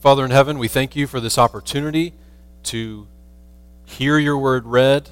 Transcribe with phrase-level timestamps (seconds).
[0.00, 2.14] Father in heaven, we thank you for this opportunity
[2.62, 3.06] to
[3.84, 5.10] hear your word read,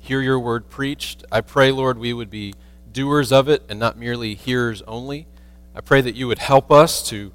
[0.00, 1.24] hear your word preached.
[1.32, 2.52] I pray, Lord, we would be
[2.92, 5.26] doers of it and not merely hearers only.
[5.74, 7.32] I pray that you would help us to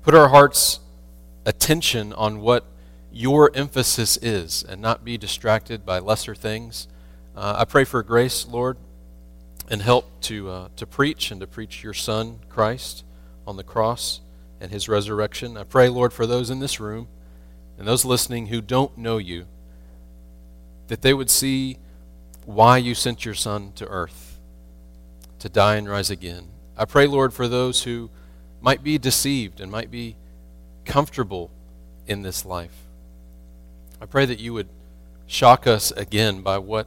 [0.00, 0.80] put our hearts'
[1.44, 2.64] attention on what
[3.12, 6.88] your emphasis is and not be distracted by lesser things.
[7.36, 8.78] Uh, I pray for grace, Lord,
[9.68, 13.04] and help to, uh, to preach and to preach your Son, Christ,
[13.46, 14.22] on the cross
[14.60, 15.56] and his resurrection.
[15.56, 17.08] I pray, Lord, for those in this room
[17.78, 19.46] and those listening who don't know you,
[20.88, 21.78] that they would see
[22.44, 24.38] why you sent your Son to earth
[25.38, 26.48] to die and rise again.
[26.76, 28.10] I pray, Lord, for those who
[28.60, 30.16] might be deceived and might be
[30.84, 31.50] comfortable
[32.06, 32.74] in this life.
[34.00, 34.68] I pray that you would
[35.26, 36.86] shock us again by what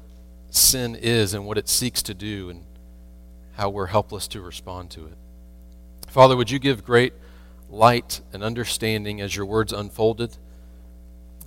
[0.50, 2.64] sin is and what it seeks to do and
[3.54, 5.18] how we're helpless to respond to it.
[6.08, 7.14] Father, would you give great
[7.74, 10.38] light and understanding as your words unfolded.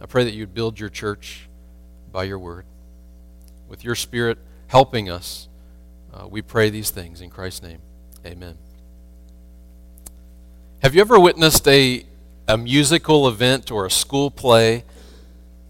[0.01, 1.48] I pray that you'd build your church
[2.12, 2.67] by your word.
[3.69, 5.48] With your spirit helping us,
[6.12, 7.81] uh, we pray these things in Christ's name.
[8.25, 8.59] Amen.
[10.83, 12.05] Have you ever witnessed a,
[12.48, 14.84] a musical event or a school play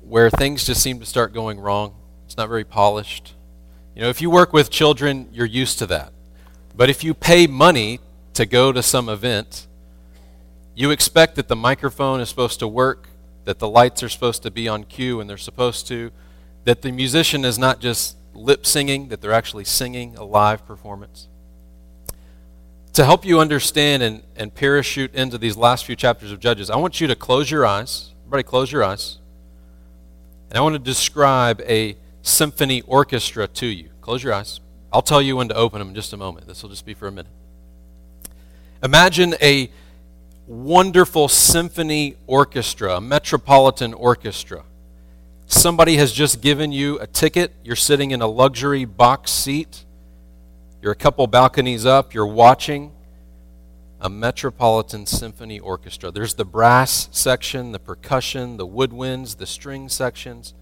[0.02, 1.95] where things just seem to start going wrong?
[2.25, 3.34] It's not very polished.
[3.95, 6.12] You know, if you work with children, you're used to that.
[6.75, 8.00] But if you pay money
[8.34, 9.67] to go to some event,
[10.77, 13.08] you expect that the microphone is supposed to work,
[13.46, 16.12] that the lights are supposed to be on cue and they're supposed to,
[16.64, 21.28] that the musician is not just lip singing, that they're actually singing a live performance.
[22.92, 26.77] To help you understand and, and parachute into these last few chapters of Judges, I
[26.77, 28.12] want you to close your eyes.
[28.20, 29.18] Everybody, close your eyes.
[30.50, 33.88] And I want to describe a symphony orchestra to you.
[34.02, 34.61] Close your eyes.
[34.92, 36.46] I'll tell you when to open them in just a moment.
[36.46, 37.33] This will just be for a minute.
[38.83, 39.70] Imagine a
[40.47, 44.64] wonderful symphony orchestra, a metropolitan orchestra.
[45.47, 47.52] Somebody has just given you a ticket.
[47.64, 49.84] You're sitting in a luxury box seat.
[50.83, 52.14] You're a couple balconies up.
[52.14, 52.92] You're watching
[54.01, 56.11] a metropolitan symphony orchestra.
[56.11, 60.55] There's the brass section, the percussion, the woodwinds, the string sections.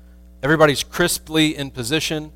[0.42, 2.32] Everybody's crisply in position.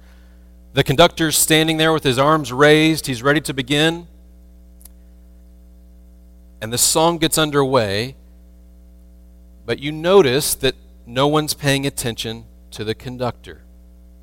[0.72, 3.06] The conductor's standing there with his arms raised.
[3.06, 4.06] He's ready to begin
[6.60, 8.16] and the song gets underway,
[9.64, 10.74] but you notice that
[11.06, 13.62] no one's paying attention to the conductor.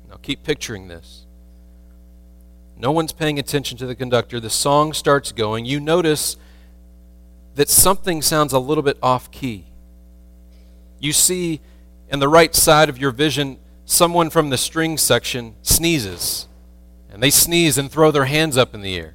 [0.08, 1.26] Now keep picturing this.
[2.76, 4.38] No one's paying attention to the conductor.
[4.38, 5.64] The song starts going.
[5.64, 6.36] You notice
[7.54, 9.64] that something sounds a little bit off key.
[10.98, 11.60] You see
[12.10, 16.48] in the right side of your vision someone from the string section sneezes.
[17.10, 19.14] And they sneeze and throw their hands up in the air.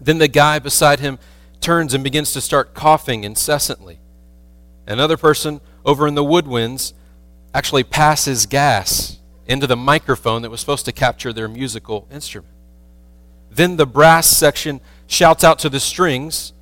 [0.00, 1.18] Then the guy beside him
[1.64, 3.98] turns and begins to start coughing incessantly.
[4.86, 6.92] Another person over in the woodwinds
[7.54, 12.52] actually passes gas into the microphone that was supposed to capture their musical instrument.
[13.50, 16.52] Then the brass section shouts out to the strings.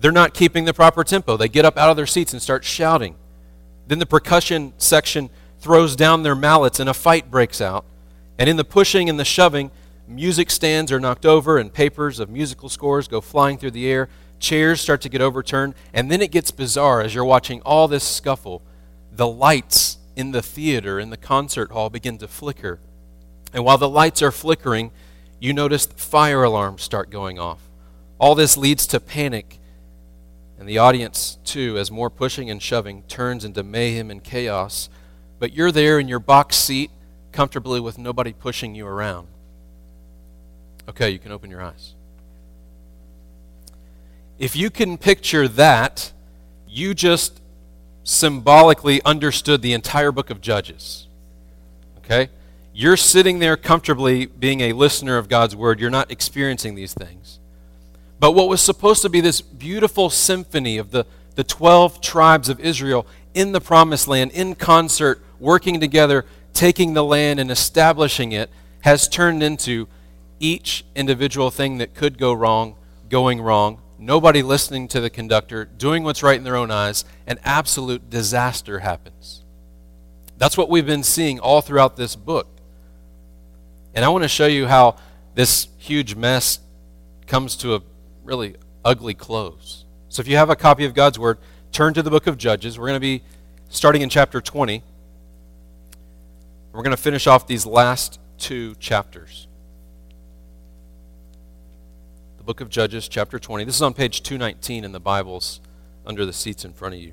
[0.00, 1.36] They're not keeping the proper tempo.
[1.36, 3.14] They get up out of their seats and start shouting.
[3.86, 5.30] Then the percussion section
[5.60, 7.84] throws down their mallets and a fight breaks out.
[8.38, 9.70] And in the pushing and the shoving,
[10.08, 14.08] music stands are knocked over and papers of musical scores go flying through the air
[14.38, 18.04] chairs start to get overturned, and then it gets bizarre as you're watching all this
[18.04, 18.62] scuffle.
[19.12, 22.80] The lights in the theater, in the concert hall, begin to flicker.
[23.52, 24.90] And while the lights are flickering,
[25.40, 27.60] you notice fire alarms start going off.
[28.18, 29.58] All this leads to panic,
[30.58, 34.88] and the audience, too, as more pushing and shoving turns into mayhem and chaos.
[35.38, 36.90] But you're there in your box seat,
[37.30, 39.28] comfortably with nobody pushing you around.
[40.88, 41.94] Okay, you can open your eyes.
[44.38, 46.12] If you can picture that,
[46.68, 47.40] you just
[48.04, 51.06] symbolically understood the entire book of Judges.
[51.98, 52.30] Okay?
[52.72, 55.80] You're sitting there comfortably being a listener of God's word.
[55.80, 57.40] You're not experiencing these things.
[58.20, 62.60] But what was supposed to be this beautiful symphony of the, the 12 tribes of
[62.60, 68.50] Israel in the promised land, in concert, working together, taking the land and establishing it,
[68.80, 69.88] has turned into
[70.40, 72.76] each individual thing that could go wrong,
[73.08, 77.38] going wrong, nobody listening to the conductor, doing what's right in their own eyes, and
[77.44, 79.44] absolute disaster happens.
[80.36, 82.46] That's what we've been seeing all throughout this book.
[83.94, 84.96] And I want to show you how
[85.34, 86.60] this huge mess
[87.26, 87.82] comes to a
[88.22, 88.54] really
[88.84, 89.84] ugly close.
[90.08, 91.38] So if you have a copy of God's Word,
[91.72, 92.78] turn to the book of Judges.
[92.78, 93.22] We're going to be
[93.68, 94.82] starting in chapter 20.
[96.72, 99.47] We're going to finish off these last two chapters
[102.48, 103.64] book of Judges, chapter 20.
[103.64, 105.60] This is on page 219 in the Bibles
[106.06, 107.12] under the seats in front of you.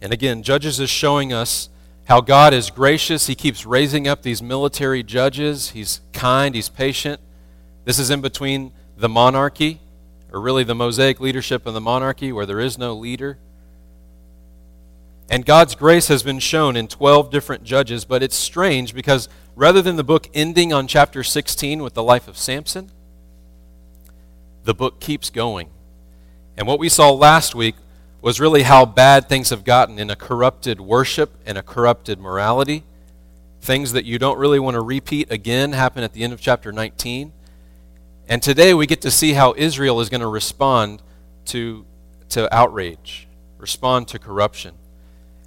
[0.00, 1.68] And again, Judges is showing us
[2.06, 3.26] how God is gracious.
[3.26, 5.72] He keeps raising up these military judges.
[5.72, 7.20] He's kind, he's patient.
[7.84, 9.78] This is in between the monarchy,
[10.32, 13.36] or really the Mosaic leadership and the monarchy, where there is no leader.
[15.30, 19.28] And God's grace has been shown in 12 different judges, but it's strange because
[19.58, 22.92] rather than the book ending on chapter 16 with the life of Samson,
[24.62, 25.68] the book keeps going.
[26.56, 27.74] And what we saw last week
[28.22, 32.84] was really how bad things have gotten in a corrupted worship and a corrupted morality.
[33.60, 36.70] Things that you don't really want to repeat again happen at the end of chapter
[36.70, 37.32] 19.
[38.28, 41.02] And today we get to see how Israel is going to respond
[41.46, 41.84] to,
[42.28, 43.26] to outrage,
[43.56, 44.76] respond to corruption.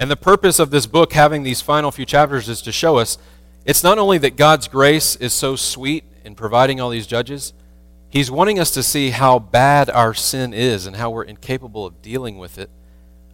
[0.01, 3.17] And the purpose of this book, having these final few chapters, is to show us
[3.65, 7.53] it's not only that God's grace is so sweet in providing all these judges,
[8.11, 12.01] He's wanting us to see how bad our sin is and how we're incapable of
[12.01, 12.69] dealing with it.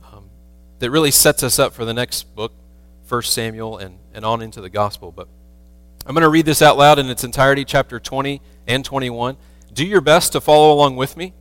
[0.03, 0.29] Um,
[0.77, 2.51] that really sets us up for the next book,
[3.09, 5.11] 1 Samuel, and, and on into the gospel.
[5.11, 5.27] But
[6.05, 9.37] I'm going to read this out loud in its entirety, chapter 20 and 21.
[9.73, 11.33] Do your best to follow along with me.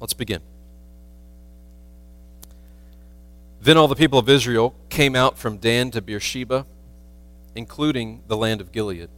[0.00, 0.40] Let's begin.
[3.68, 6.64] Then all the people of Israel came out from Dan to Beersheba
[7.54, 9.10] including the land of Gilead.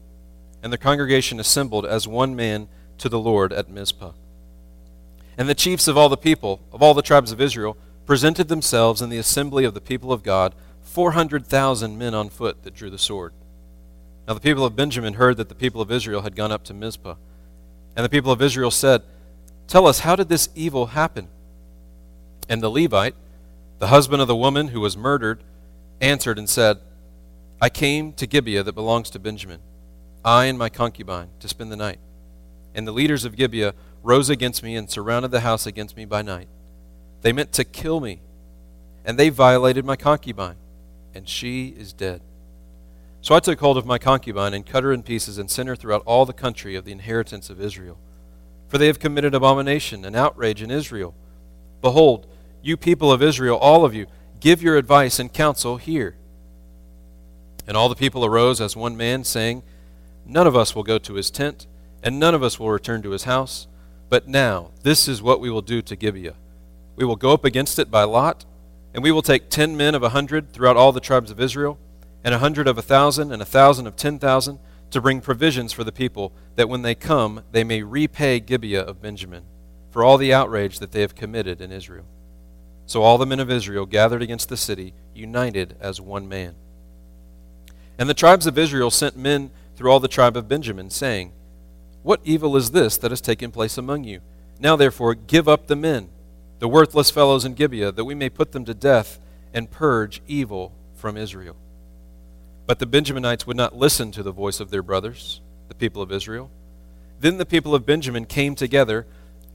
[0.61, 2.67] And the congregation assembled as one man
[2.99, 4.11] to the Lord at Mizpah.
[5.39, 7.77] And the chiefs of all the people, of all the tribes of Israel,
[8.07, 12.75] presented themselves in the assembly of the people of God, 400,000 men on foot that
[12.75, 13.33] drew the sword.
[14.27, 16.75] Now the people of Benjamin heard that the people of Israel had gone up to
[16.75, 17.15] Mizpah.
[17.95, 19.03] And the people of Israel said,
[19.69, 21.29] Tell us, how did this evil happen?
[22.49, 23.15] And the Levite,
[23.81, 25.43] the husband of the woman who was murdered,
[26.03, 26.79] answered and said,
[27.63, 29.61] I came to Gibeah that belongs to Benjamin,
[30.23, 31.99] I and my concubine, to spend the night.
[32.75, 36.21] And the leaders of Gibeah rose against me and surrounded the house against me by
[36.21, 36.49] night.
[37.23, 38.21] They meant to kill me,
[39.03, 40.57] and they violated my concubine,
[41.15, 42.21] and she is dead.
[43.23, 45.77] So I took hold of my concubine and cut her in pieces and sent her
[45.77, 47.99] throughout all the country of the inheritance of Israel.
[48.69, 51.15] For they have committed abomination and outrage in Israel.
[51.81, 52.27] Behold,
[52.63, 54.07] you people of Israel, all of you,
[54.41, 56.17] give your advice and counsel here.
[57.67, 59.63] And all the people arose as one man, saying,
[60.27, 61.67] None of us will go to his tent,
[62.03, 63.67] and none of us will return to his house.
[64.09, 66.35] But now, this is what we will do to Gibeah.
[66.97, 68.45] We will go up against it by lot,
[68.93, 71.79] and we will take ten men of a hundred throughout all the tribes of Israel,
[72.25, 74.59] and a hundred of a thousand, and a thousand of ten thousand,
[74.91, 79.01] to bring provisions for the people, that when they come, they may repay Gibeah of
[79.01, 79.45] Benjamin
[79.91, 82.07] for all the outrage that they have committed in Israel.
[82.91, 86.57] So all the men of Israel gathered against the city, united as one man.
[87.97, 91.31] And the tribes of Israel sent men through all the tribe of Benjamin, saying,
[92.03, 94.23] What evil is this that has taken place among you?
[94.59, 96.09] Now therefore give up the men,
[96.59, 99.21] the worthless fellows in Gibeah, that we may put them to death
[99.55, 101.55] and purge evil from Israel.
[102.67, 106.11] But the Benjaminites would not listen to the voice of their brothers, the people of
[106.11, 106.51] Israel.
[107.21, 109.07] Then the people of Benjamin came together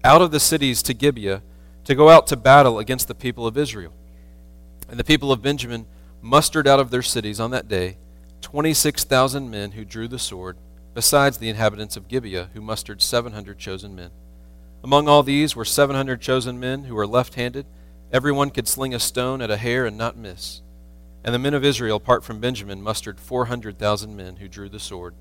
[0.06, 1.42] out of the cities to Gibeah
[1.86, 3.94] to go out to battle against the people of Israel.
[4.90, 5.86] And the people of Benjamin
[6.22, 7.98] mustered out of their cities on that day
[8.42, 10.58] 26,000 men who drew the sword,
[10.94, 14.12] besides the inhabitants of Gibeah, who mustered 700 chosen men.
[14.84, 17.66] Among all these were 700 chosen men who were left handed.
[18.14, 20.62] Everyone could sling a stone at a hair and not miss.
[21.24, 25.16] And the men of Israel, apart from Benjamin, mustered 400,000 men who drew the sword.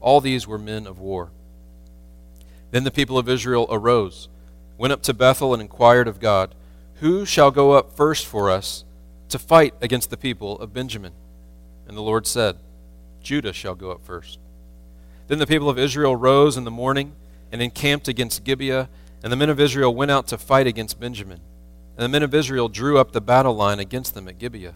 [0.00, 1.30] All these were men of war.
[2.72, 4.28] Then the people of Israel arose,
[4.78, 6.54] went up to Bethel, and inquired of God,
[6.96, 8.84] Who shall go up first for us
[9.28, 11.12] to fight against the people of Benjamin?
[11.88, 12.56] And the Lord said,
[13.22, 14.38] Judah shall go up first.
[15.28, 17.12] Then the people of Israel rose in the morning
[17.50, 18.88] and encamped against Gibeah,
[19.22, 21.40] and the men of Israel went out to fight against Benjamin.
[21.96, 24.74] And the men of Israel drew up the battle line against them at Gibeah.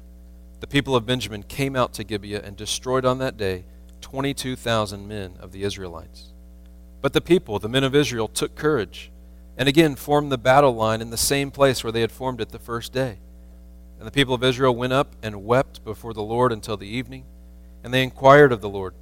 [0.60, 3.64] The people of Benjamin came out to Gibeah and destroyed on that day
[4.00, 6.28] 22,000 men of the Israelites.
[7.00, 9.10] But the people, the men of Israel, took courage
[9.60, 12.48] and again formed the battle line in the same place where they had formed it
[12.48, 13.18] the first day.
[13.98, 17.26] And the people of Israel went up and wept before the Lord until the evening.
[17.84, 18.94] And they inquired of the Lord,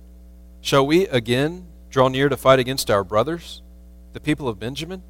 [0.61, 3.63] Shall we again draw near to fight against our brothers,
[4.15, 5.05] the people of Benjamin?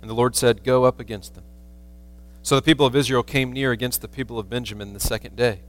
[0.00, 1.44] And the Lord said, Go up against them.
[2.44, 5.62] So the people of Israel came near against the people of Benjamin the second day.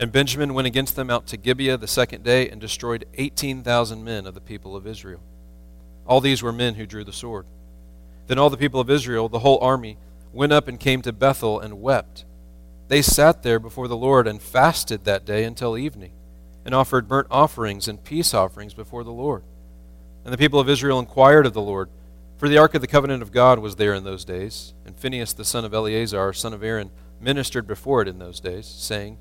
[0.00, 4.26] And Benjamin went against them out to Gibeah the second day and destroyed 18,000 men
[4.26, 5.20] of the people of Israel.
[6.08, 7.46] All these were men who drew the sword.
[8.26, 9.98] Then all the people of Israel, the whole army,
[10.32, 12.24] went up and came to Bethel and wept.
[12.88, 16.12] They sat there before the Lord and fasted that day until evening
[16.64, 19.42] and offered burnt offerings and peace offerings before the Lord.
[20.24, 21.88] And the people of Israel inquired of the Lord,
[22.38, 25.32] For the ark of the covenant of God was there in those days, and Phinehas
[25.32, 29.18] the son of Eleazar, son of Aaron, ministered before it in those days, saying,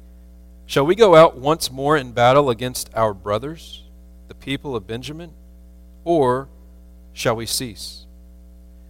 [0.65, 3.83] Shall we go out once more in battle against our brothers,
[4.27, 5.33] the people of Benjamin?
[6.03, 6.49] Or
[7.13, 8.05] shall we cease?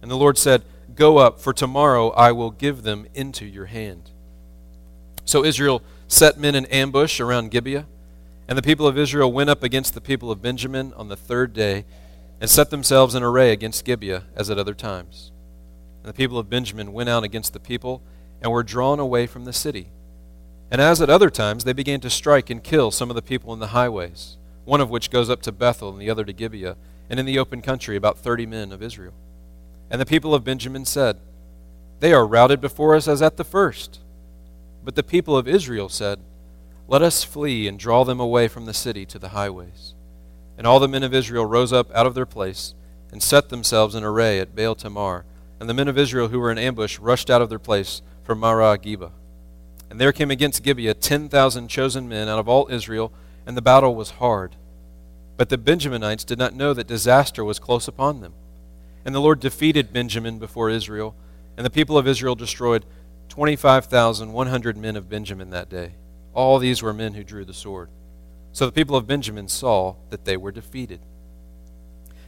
[0.02, 4.10] And the Lord said, Go up, for tomorrow I will give them into your hand.
[5.24, 7.86] So Israel set men in ambush around Gibeah,
[8.48, 11.54] and the people of Israel went up against the people of Benjamin on the third
[11.54, 11.84] day
[12.40, 15.30] and set themselves in array against Gibeah as at other times.
[16.02, 18.02] And the people of Benjamin went out against the people
[18.42, 19.88] and were drawn away from the city.
[20.70, 23.52] And as at other times, they began to strike and kill some of the people
[23.52, 26.76] in the highways, one of which goes up to Bethel and the other to Gibeah,
[27.08, 29.14] and in the open country about thirty men of Israel.
[29.92, 31.18] And the people of Benjamin said,
[32.00, 34.00] They are routed before us as at the first.
[34.82, 36.18] But the people of Israel said,
[36.88, 39.92] Let us flee and draw them away from the city to the highways.
[40.56, 42.72] And all the men of Israel rose up out of their place
[43.12, 45.26] and set themselves in array at Baal Tamar.
[45.60, 48.40] And the men of Israel who were in ambush rushed out of their place from
[48.40, 49.10] Maareh Geba.
[49.90, 53.12] And there came against Gibeah ten thousand chosen men out of all Israel,
[53.46, 54.56] and the battle was hard.
[55.36, 58.32] But the Benjaminites did not know that disaster was close upon them.
[59.04, 61.14] And the Lord defeated Benjamin before Israel,
[61.56, 62.84] and the people of Israel destroyed
[63.28, 65.92] 25,100 men of Benjamin that day.
[66.34, 67.88] All these were men who drew the sword.
[68.52, 71.00] So the people of Benjamin saw that they were defeated.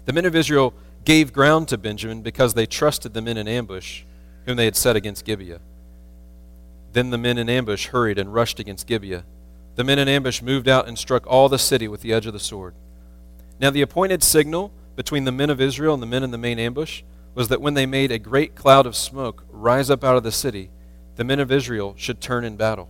[0.07, 4.05] The men of Israel gave ground to Benjamin because they trusted the men in ambush
[4.47, 5.61] whom they had set against Gibeah.
[6.93, 9.25] Then the men in ambush hurried and rushed against Gibeah.
[9.77, 12.33] The men in ambush moved out and struck all the city with the edge of
[12.33, 12.75] the sword.
[13.59, 16.59] Now the appointed signal between the men of Israel and the men in the main
[16.59, 17.03] ambush
[17.35, 20.33] was that when they made a great cloud of smoke rise up out of the
[20.33, 20.71] city,
[21.17, 22.89] the men of Israel should turn in battle.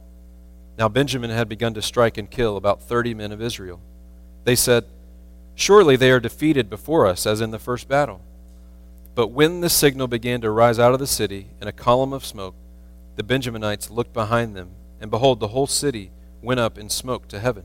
[0.78, 3.80] Now Benjamin had begun to strike and kill about thirty men of Israel.
[4.44, 4.84] They said,
[5.54, 8.20] Surely they are defeated before us, as in the first battle.
[9.14, 12.24] But when the signal began to rise out of the city in a column of
[12.24, 12.56] smoke,
[13.16, 14.70] the Benjaminites looked behind them,
[15.00, 16.10] and behold, the whole city
[16.42, 17.64] went up in smoke to heaven.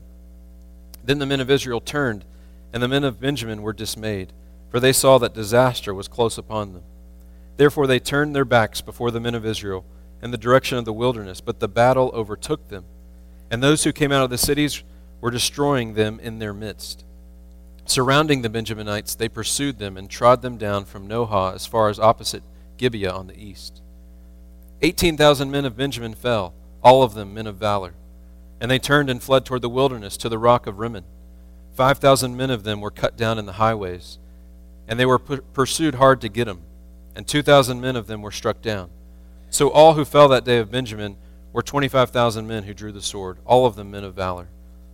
[1.02, 2.24] Then the men of Israel turned,
[2.72, 4.32] and the men of Benjamin were dismayed,
[4.70, 6.82] for they saw that disaster was close upon them.
[7.56, 9.84] Therefore they turned their backs before the men of Israel
[10.22, 12.84] in the direction of the wilderness, but the battle overtook them
[13.50, 14.82] and those who came out of the cities
[15.20, 17.04] were destroying them in their midst.
[17.84, 21.98] Surrounding the Benjaminites, they pursued them and trod them down from Nohah as far as
[21.98, 22.44] opposite
[22.76, 23.82] Gibeah on the east.
[24.80, 27.94] Eighteen thousand men of Benjamin fell, all of them men of valor.
[28.60, 31.04] And they turned and fled toward the wilderness to the rock of Rimmon.
[31.74, 34.18] Five thousand men of them were cut down in the highways,
[34.88, 36.62] and they were pursued hard to get them,
[37.14, 38.90] and two thousand men of them were struck down.
[39.50, 41.16] So all who fell that day of Benjamin
[41.52, 44.48] were 25,000 men who drew the sword, all of them men of valor.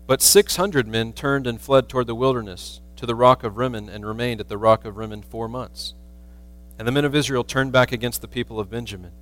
[0.06, 4.06] But 600 men turned and fled toward the wilderness, to the rock of Rimmon, and
[4.06, 5.94] remained at the rock of Rimmon four months.
[6.78, 9.12] And the men of Israel turned back against the people of Benjamin,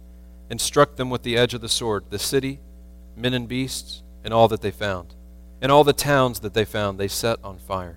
[0.49, 2.61] and struck them with the edge of the sword, the city,
[3.17, 5.15] men and beasts, and all that they found.
[5.61, 7.97] And all the towns that they found they set on fire.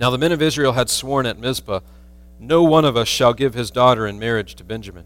[0.00, 1.80] Now the men of Israel had sworn at Mizpah,
[2.40, 5.04] No one of us shall give his daughter in marriage to Benjamin.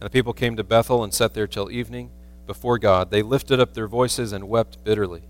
[0.00, 2.10] And the people came to Bethel and sat there till evening
[2.46, 3.10] before God.
[3.10, 5.22] They lifted up their voices and wept bitterly.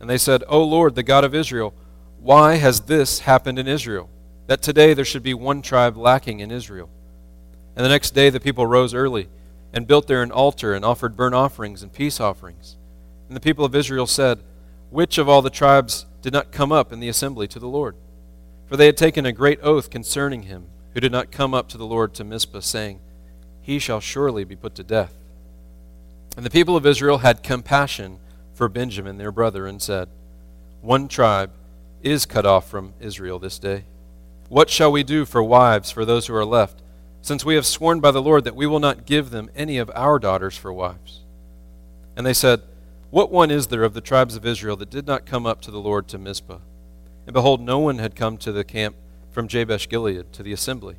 [0.00, 1.74] And they said, O Lord, the God of Israel,
[2.20, 4.08] why has this happened in Israel?
[4.46, 6.88] That today there should be one tribe lacking in Israel.
[7.76, 9.28] And the next day the people rose early
[9.72, 12.76] and built there an altar and offered burnt offerings and peace offerings.
[13.30, 14.40] And the people of Israel said,
[14.90, 17.94] Which of all the tribes did not come up in the assembly to the Lord?
[18.66, 21.78] For they had taken a great oath concerning him, who did not come up to
[21.78, 22.98] the Lord to Mizpah, saying,
[23.70, 25.14] he shall surely be put to death.
[26.36, 28.18] And the people of Israel had compassion
[28.52, 30.08] for Benjamin their brother, and said,
[30.80, 31.52] One tribe
[32.02, 33.84] is cut off from Israel this day.
[34.48, 36.82] What shall we do for wives for those who are left,
[37.22, 39.88] since we have sworn by the Lord that we will not give them any of
[39.94, 41.20] our daughters for wives?
[42.16, 42.62] And they said,
[43.10, 45.72] What one is there of the tribes of Israel that did not come up to
[45.72, 46.58] the Lord to Mizpah?
[47.26, 48.94] And behold, no one had come to the camp
[49.32, 50.96] from Jabesh Gilead to the assembly.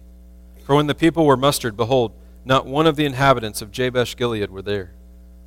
[0.66, 2.14] For when the people were mustered, behold,
[2.44, 4.92] not one of the inhabitants of Jabesh Gilead were there.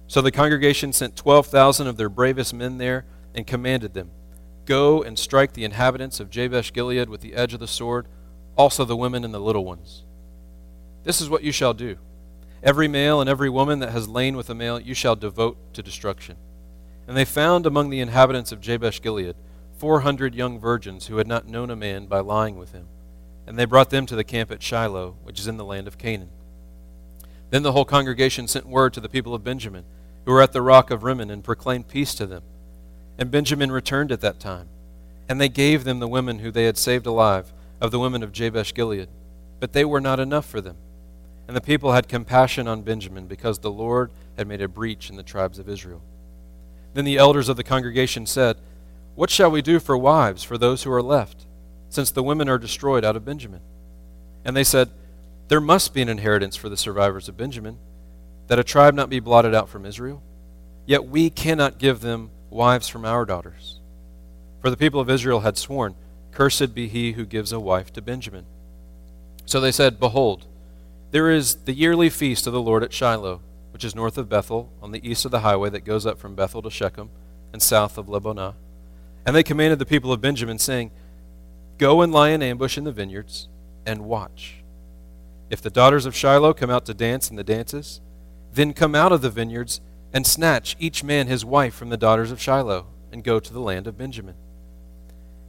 [0.07, 3.05] So the congregation sent 12,000 of their bravest men there
[3.35, 4.11] and commanded them
[4.65, 8.07] Go and strike the inhabitants of Jabesh Gilead with the edge of the sword,
[8.57, 10.05] also the women and the little ones.
[11.03, 11.99] This is what you shall do.
[12.63, 15.83] Every male and every woman that has lain with a male you shall devote to
[15.83, 16.37] destruction.
[17.07, 19.37] And they found among the inhabitants of Jabesh Gilead
[19.77, 22.87] 400 young virgins who had not known a man by lying with him.
[23.47, 25.99] And they brought them to the camp at Shiloh, which is in the land of
[25.99, 26.31] Canaan.
[27.51, 29.85] Then the whole congregation sent word to the people of Benjamin,
[30.25, 32.43] who were at the rock of Rimmon, and proclaimed peace to them.
[33.19, 34.69] And Benjamin returned at that time.
[35.29, 38.33] And they gave them the women who they had saved alive of the women of
[38.33, 39.09] Jabesh Gilead.
[39.61, 40.77] but they were not enough for them.
[41.47, 45.17] And the people had compassion on Benjamin because the Lord had made a breach in
[45.17, 46.03] the tribes of Israel.
[46.95, 48.57] Then the elders of the congregation said,
[49.15, 51.45] What shall we do for wives for those who are left,
[51.89, 53.61] since the women are destroyed out of Benjamin?
[54.45, 54.91] And they said,
[55.49, 57.79] There must be an inheritance for the survivors of Benjamin,
[58.47, 60.23] that a tribe not be blotted out from Israel.
[60.87, 63.81] Yet we cannot give them wives from our daughters.
[64.61, 65.95] For the people of Israel had sworn,
[66.31, 68.45] Cursed be he who gives a wife to Benjamin.
[69.47, 70.47] So they said, Behold,
[71.11, 73.41] there is the yearly feast of the Lord at Shiloh,
[73.75, 76.37] which is north of Bethel, on the east of the highway that goes up from
[76.37, 77.11] Bethel to Shechem,
[77.53, 78.55] and south of Lebonah.
[79.27, 80.93] And they commanded the people of Benjamin, saying,
[81.77, 83.49] Go and lie in ambush in the vineyards,
[83.85, 84.63] and watch.
[85.51, 88.01] If the daughters of Shiloh come out to dance in the dances,
[88.53, 89.81] then come out of the vineyards,
[90.13, 93.59] and snatch each man his wife from the daughters of Shiloh, and go to the
[93.59, 94.37] land of Benjamin.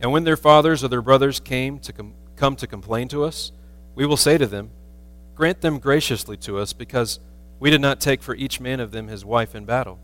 [0.01, 3.51] And when their fathers or their brothers came to com- come to complain to us,
[3.93, 4.71] we will say to them,
[5.35, 7.19] Grant them graciously to us, because
[7.59, 9.99] we did not take for each man of them his wife in battle,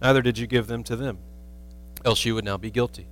[0.00, 1.18] neither did you give them to them,
[2.04, 3.06] else you would now be guilty.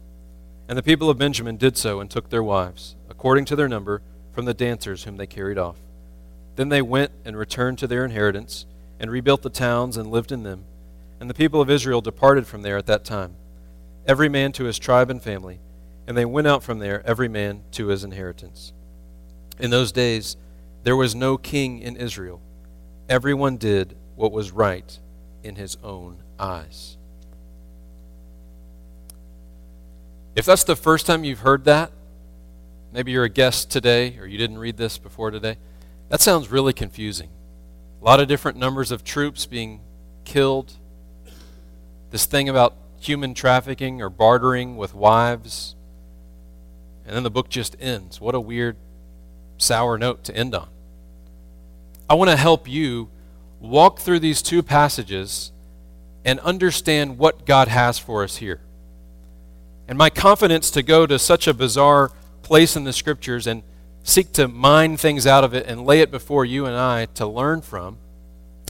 [0.68, 4.02] And the people of Benjamin did so and took their wives, according to their number,
[4.32, 5.76] from the dancers whom they carried off.
[6.56, 8.66] Then they went and returned to their inheritance,
[9.00, 10.64] and rebuilt the towns and lived in them.
[11.18, 13.34] And the people of Israel departed from there at that time,
[14.06, 15.60] every man to his tribe and family,
[16.06, 18.72] and they went out from there, every man to his inheritance.
[19.58, 20.36] In those days,
[20.84, 22.40] there was no king in Israel.
[23.12, 24.98] Everyone did what was right
[25.42, 26.96] in his own eyes.
[30.34, 31.92] If that's the first time you've heard that,
[32.90, 35.58] maybe you're a guest today or you didn't read this before today,
[36.08, 37.28] that sounds really confusing.
[38.00, 39.82] A lot of different numbers of troops being
[40.24, 40.72] killed.
[42.12, 45.76] This thing about human trafficking or bartering with wives.
[47.04, 48.22] And then the book just ends.
[48.22, 48.78] What a weird
[49.58, 50.71] sour note to end on.
[52.12, 53.08] I want to help you
[53.58, 55.50] walk through these two passages
[56.26, 58.60] and understand what God has for us here.
[59.88, 62.10] And my confidence to go to such a bizarre
[62.42, 63.62] place in the scriptures and
[64.02, 67.26] seek to mine things out of it and lay it before you and I to
[67.26, 67.96] learn from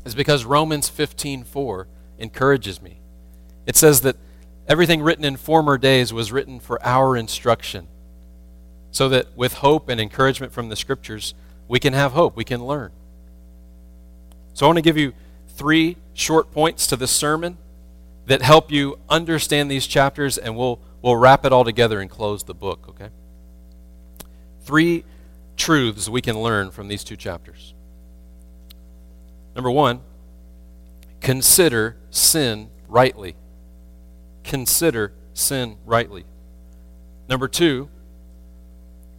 [0.04, 1.88] is because Romans 15:4
[2.20, 3.00] encourages me.
[3.66, 4.14] It says that
[4.68, 7.88] everything written in former days was written for our instruction
[8.92, 11.34] so that with hope and encouragement from the scriptures,
[11.66, 12.92] we can have hope, we can learn.
[14.54, 15.12] So I want to give you
[15.48, 17.58] three short points to this sermon
[18.26, 22.44] that help you understand these chapters, and we'll, we'll wrap it all together and close
[22.44, 23.08] the book, okay?
[24.62, 25.04] Three
[25.56, 27.74] truths we can learn from these two chapters.
[29.54, 30.00] Number one,
[31.20, 33.36] consider sin rightly.
[34.44, 36.24] Consider sin rightly.
[37.28, 37.88] Number two,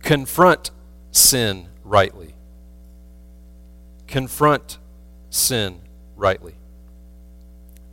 [0.01, 0.71] confront
[1.11, 2.35] sin rightly.
[4.07, 4.77] Confront
[5.33, 5.81] sin
[6.15, 6.55] rightly.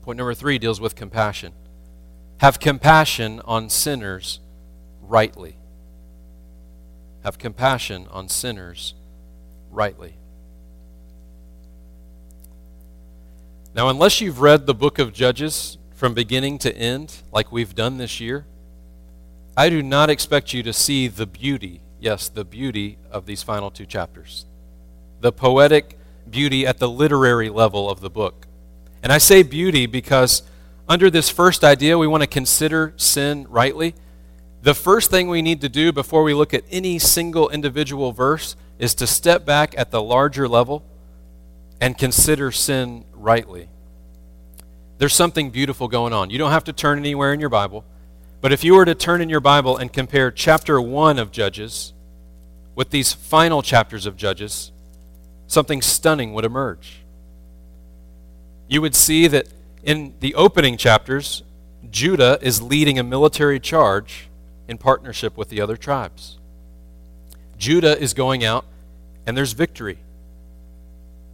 [0.03, 1.53] Point number three deals with compassion.
[2.39, 4.41] Have compassion on sinners
[5.03, 5.57] rightly.
[7.25, 8.95] Have compassion on sinners
[9.71, 10.17] rightly.
[13.75, 17.99] Now, unless you've read the book of Judges from beginning to end, like we've done
[17.99, 18.47] this year,
[19.57, 23.71] I do not expect you to see the beauty yes, the beauty of these final
[23.71, 24.47] two chapters.
[25.21, 25.99] The poetic
[26.31, 28.47] beauty at the literary level of the book.
[29.03, 30.43] And I say beauty because
[30.89, 33.95] under this first idea, we want to consider sin rightly.
[34.63, 38.57] The first thing we need to do before we look at any single individual verse
[38.79, 40.85] is to step back at the larger level
[41.81, 43.69] and consider sin rightly.
[44.99, 46.29] There's something beautiful going on.
[46.29, 47.85] You don't have to turn anywhere in your Bible.
[48.43, 51.95] But if you were to turn in your Bible and compare chapter 1 of Judges
[52.75, 54.73] with these final chapters of Judges,
[55.51, 57.01] something stunning would emerge.
[58.69, 59.49] You would see that
[59.83, 61.43] in the opening chapters,
[61.91, 64.29] Judah is leading a military charge
[64.69, 66.39] in partnership with the other tribes.
[67.59, 68.65] Judah is going out,
[69.27, 69.99] and there's victory.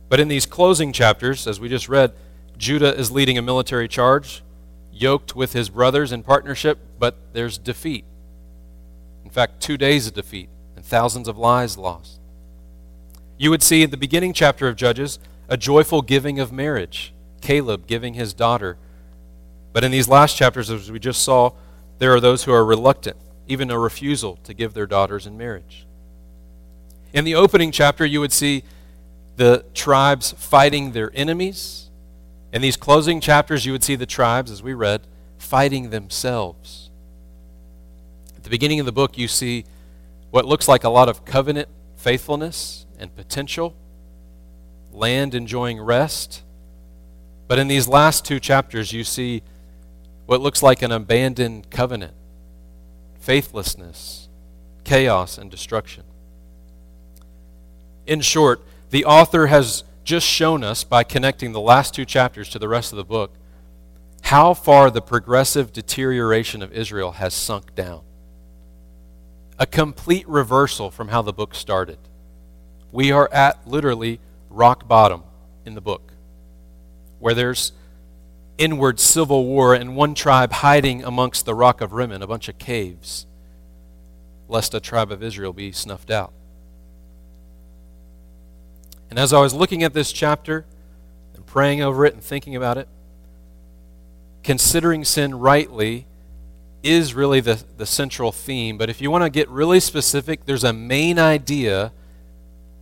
[0.09, 2.15] But in these closing chapters, as we just read,
[2.57, 4.43] Judah is leading a military charge
[4.91, 8.07] yoked with his brothers in partnership, but there's defeat.
[9.27, 12.16] In fact, two days of defeat and thousands of lives lost.
[13.39, 15.19] You would see in the beginning chapter of Judges
[15.49, 18.77] a joyful giving of marriage, Caleb giving his daughter.
[19.73, 21.53] But in these last chapters, as we just saw,
[21.99, 25.87] there are those who are reluctant, even a refusal to give their daughters in marriage.
[27.13, 28.65] In the opening chapter, you would see
[29.37, 31.87] the tribes fighting their enemies
[32.57, 35.03] in these closing chapters, you would see the tribes, as we read,
[35.37, 36.89] fighting themselves.
[38.35, 39.67] At the beginning of the book, you see
[40.31, 43.75] what looks like a lot of covenant faithfulness and potential,
[44.93, 46.43] land enjoying rest.
[47.49, 49.43] But in these last two chapters, you see
[50.27, 52.15] what looks like an abandoned covenant,
[53.21, 54.29] faithlessness,
[54.85, 56.05] chaos, and destruction.
[58.07, 62.59] In short, the author has just shown us by connecting the last two chapters to
[62.59, 63.33] the rest of the book
[64.23, 68.01] how far the progressive deterioration of Israel has sunk down.
[69.57, 71.99] A complete reversal from how the book started.
[72.97, 75.23] We are at literally rock bottom
[75.67, 76.15] in the book,
[77.19, 77.73] where there's
[78.57, 82.57] inward civil war and one tribe hiding amongst the rock of Rimmon, a bunch of
[82.57, 83.27] caves,
[84.49, 86.33] lest a tribe of Israel be snuffed out.
[89.11, 90.65] And as I was looking at this chapter
[91.35, 92.89] and praying over it and thinking about it,
[94.43, 96.07] considering sin rightly
[96.83, 98.79] is really the, the central theme.
[98.79, 101.93] But if you want to get really specific, there's a main idea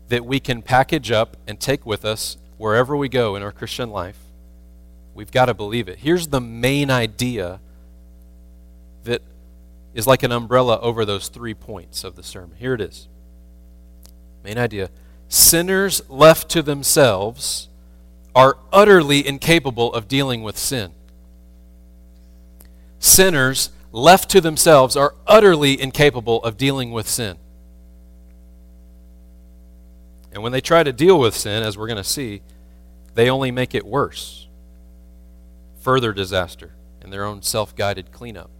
[0.08, 3.90] that we can package up and take with us wherever we go in our Christian
[3.90, 4.18] life.
[5.14, 5.98] We've got to believe it.
[5.98, 7.60] Here's the main idea
[9.04, 9.22] that
[9.94, 12.56] is like an umbrella over those three points of the sermon.
[12.58, 13.08] Here it is.
[14.42, 14.90] Main idea
[15.28, 17.68] sinners left to themselves
[18.34, 20.92] are utterly incapable of dealing with sin.
[22.98, 27.38] Sinners left to themselves are utterly incapable of dealing with sin.
[30.34, 32.42] And when they try to deal with sin, as we're going to see,
[33.14, 34.48] they only make it worse.
[35.80, 38.50] Further disaster in their own self guided cleanup.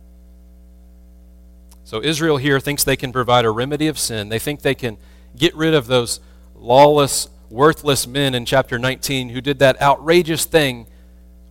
[1.83, 4.29] So Israel here thinks they can provide a remedy of sin.
[4.29, 4.99] They think they can
[5.37, 6.21] get rid of those
[6.55, 10.87] lawless, worthless men in chapter 19 who did that outrageous thing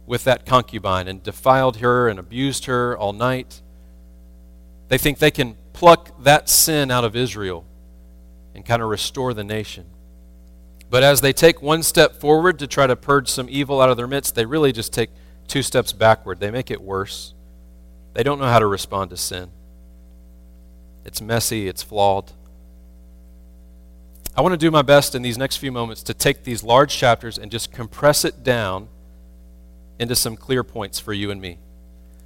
[0.06, 3.62] with that concubine and defiled her and abused her all night.
[4.88, 7.66] They think they can pluck that sin out of Israel
[8.56, 9.86] and kind of restore the nation.
[10.94, 13.98] But as they take one step forward to try to purge some evil out of
[13.98, 15.10] their midst, they really just take
[15.48, 16.40] two steps backward.
[16.40, 17.34] They make it worse.
[18.14, 19.50] They don't know how to respond to sin.
[21.04, 22.32] It's messy, it's flawed.
[24.38, 26.96] I want to do my best in these next few moments to take these large
[26.96, 28.88] chapters and just compress it down
[29.98, 31.58] into some clear points for you and me.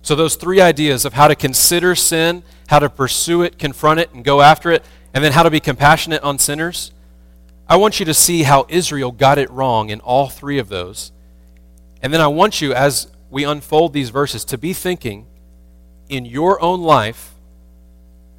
[0.01, 4.13] So, those three ideas of how to consider sin, how to pursue it, confront it,
[4.13, 6.91] and go after it, and then how to be compassionate on sinners,
[7.69, 11.11] I want you to see how Israel got it wrong in all three of those.
[12.01, 15.27] And then I want you, as we unfold these verses, to be thinking
[16.09, 17.33] in your own life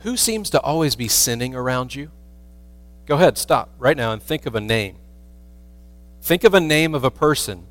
[0.00, 2.10] who seems to always be sinning around you?
[3.06, 4.96] Go ahead, stop right now and think of a name.
[6.22, 7.66] Think of a name of a person.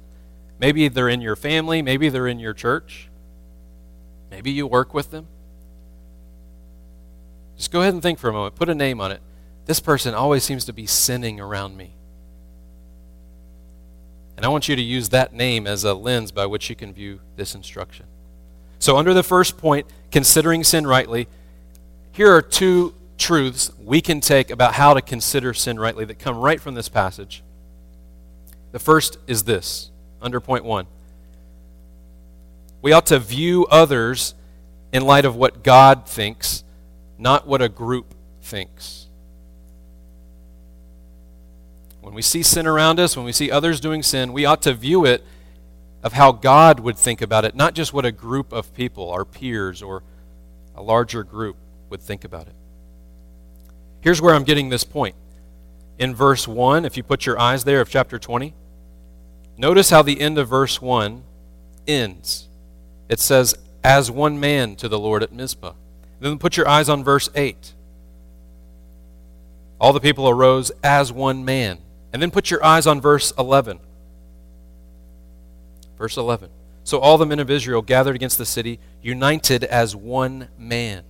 [0.59, 3.09] Maybe they're in your family, maybe they're in your church,
[4.31, 5.27] maybe you work with them.
[7.55, 8.55] Just go ahead and think for a moment.
[8.55, 9.21] Put a name on it.
[9.67, 11.91] This person always seems to be sinning around me.
[14.38, 16.93] And I want you to use that name as a lens by which you can
[16.93, 18.06] view this instruction.
[18.80, 21.27] So, under the first point, considering sin rightly,
[22.12, 26.38] here are two truths we can take about how to consider sin rightly that come
[26.38, 27.43] right from this passage.
[28.71, 30.86] The first is this, under point one.
[32.82, 34.36] We ought to view others
[34.93, 36.63] in light of what God thinks,
[37.17, 39.06] not what a group thinks.
[42.07, 44.73] When we see sin around us, when we see others doing sin, we ought to
[44.73, 45.25] view it
[46.01, 49.25] of how God would think about it, not just what a group of people, our
[49.25, 50.03] peers, or
[50.73, 51.57] a larger group
[51.89, 52.55] would think about it.
[53.99, 55.15] Here's where I'm getting this point.
[55.99, 58.53] In verse 1, if you put your eyes there of chapter 20,
[59.57, 61.23] notice how the end of verse 1
[61.89, 62.47] ends.
[63.09, 65.73] It says, As one man to the Lord at Mizpah.
[66.21, 67.73] Then put your eyes on verse 8.
[69.77, 71.79] All the people arose as one man.
[72.17, 73.77] And then put your eyes on verse 11.
[75.99, 76.49] Verse 11.
[76.84, 81.03] So all the men of Israel gathered against the city, united as one man.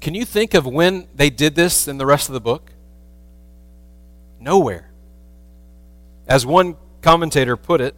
[0.00, 2.72] Can you think of when they did this in the rest of the book?
[4.40, 4.90] Nowhere.
[6.26, 7.94] As one commentator put it,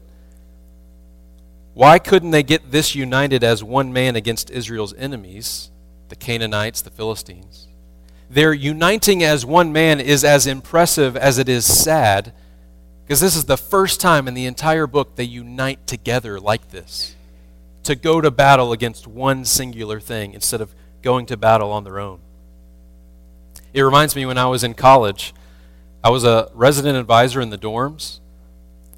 [1.73, 5.71] why couldn't they get this united as one man against Israel's enemies,
[6.11, 7.68] the Canaanites, the Philistines?
[8.31, 12.33] Their uniting as one man is as impressive as it is sad,
[13.05, 17.17] because this is the first time in the entire book they unite together like this
[17.85, 21.99] to go to battle against one singular thing instead of going to battle on their
[21.99, 22.21] own.
[23.73, 25.33] It reminds me when I was in college,
[26.05, 28.21] I was a resident advisor in the dorms.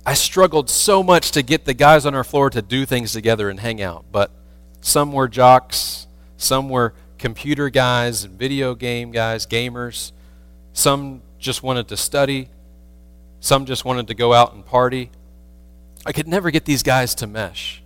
[0.04, 3.48] I struggled so much to get the guys on our floor to do things together
[3.48, 4.32] and hang out, but
[4.80, 10.10] some were jocks, some were computer guys and video game guys, gamers.
[10.72, 12.48] Some just wanted to study,
[13.38, 15.10] some just wanted to go out and party.
[16.04, 17.82] I could never get these guys to mesh.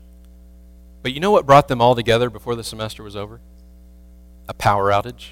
[1.03, 3.41] But you know what brought them all together before the semester was over?
[4.49, 5.31] A power outage.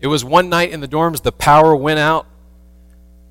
[0.00, 2.26] It was one night in the dorms, the power went out,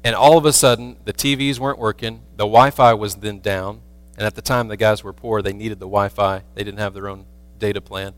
[0.03, 3.82] and all of a sudden, the TVs weren't working, the Wi Fi was then down,
[4.17, 5.41] and at the time, the guys were poor.
[5.41, 7.25] They needed the Wi Fi, they didn't have their own
[7.58, 8.13] data plan.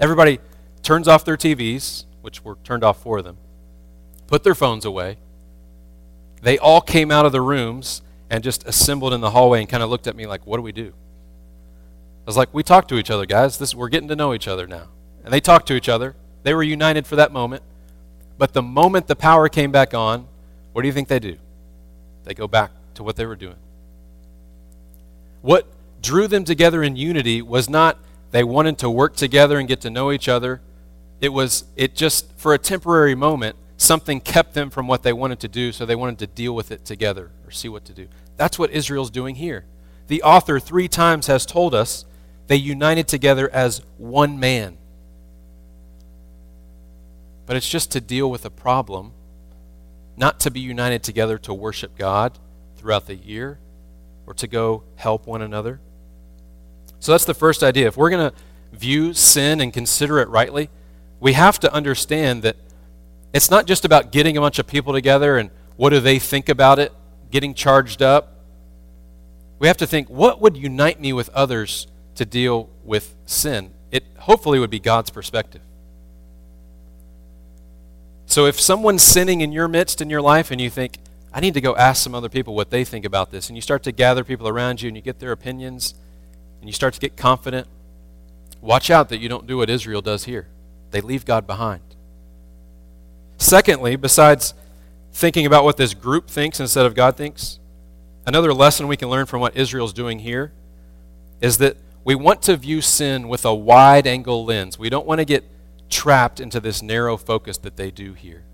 [0.00, 0.40] Everybody
[0.82, 3.36] turns off their TVs, which were turned off for them,
[4.26, 5.18] put their phones away.
[6.42, 9.82] They all came out of the rooms and just assembled in the hallway and kind
[9.82, 10.88] of looked at me like, What do we do?
[10.88, 13.58] I was like, We talk to each other, guys.
[13.58, 14.88] This, we're getting to know each other now.
[15.22, 16.16] And they talked to each other.
[16.44, 17.62] They were united for that moment.
[18.38, 20.26] But the moment the power came back on,
[20.72, 21.36] what do you think they do?
[22.24, 23.56] They go back to what they were doing.
[25.42, 25.66] What
[26.00, 27.98] drew them together in unity was not
[28.30, 30.60] they wanted to work together and get to know each other.
[31.20, 35.40] It was, it just, for a temporary moment, something kept them from what they wanted
[35.40, 38.08] to do, so they wanted to deal with it together or see what to do.
[38.36, 39.64] That's what Israel's doing here.
[40.06, 42.04] The author three times has told us
[42.46, 44.76] they united together as one man.
[47.46, 49.12] But it's just to deal with a problem,
[50.16, 52.38] not to be united together to worship God
[52.76, 53.58] throughout the year
[54.26, 55.80] or to go help one another.
[57.00, 57.88] So that's the first idea.
[57.88, 58.36] If we're going to
[58.72, 60.70] view sin and consider it rightly,
[61.18, 62.56] we have to understand that
[63.32, 66.48] it's not just about getting a bunch of people together and what do they think
[66.48, 66.92] about it,
[67.30, 68.34] getting charged up.
[69.58, 71.86] We have to think what would unite me with others
[72.16, 73.70] to deal with sin?
[73.90, 75.62] It hopefully would be God's perspective.
[78.26, 80.98] So if someone's sinning in your midst in your life and you think,
[81.32, 83.62] I need to go ask some other people what they think about this, and you
[83.62, 85.94] start to gather people around you and you get their opinions
[86.60, 87.66] and you start to get confident,
[88.60, 90.48] watch out that you don't do what Israel does here.
[90.90, 91.82] They leave God behind.
[93.38, 94.54] Secondly, besides
[95.12, 97.58] thinking about what this group thinks instead of God thinks,
[98.26, 100.52] another lesson we can learn from what Israel's doing here
[101.40, 104.78] is that we want to view sin with a wide angle lens.
[104.78, 105.44] We don't want to get
[105.88, 108.44] trapped into this narrow focus that they do here.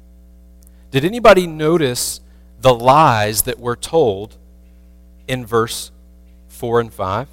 [0.90, 2.21] Did anybody notice
[2.61, 4.37] the lies that were told
[5.29, 5.90] in verse
[6.49, 7.29] 4 and 5?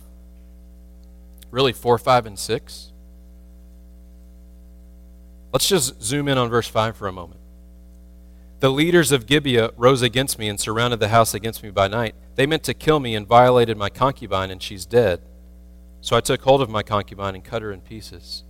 [1.54, 2.92] Really, 4, 5, and 6?
[5.52, 7.40] Let's just zoom in on verse 5 for a moment.
[8.60, 12.16] The leaders of Gibeah rose against me and surrounded the house against me by night.
[12.34, 15.22] They meant to kill me and violated my concubine, and she's dead.
[16.02, 18.44] So I took hold of my concubine and cut her in pieces.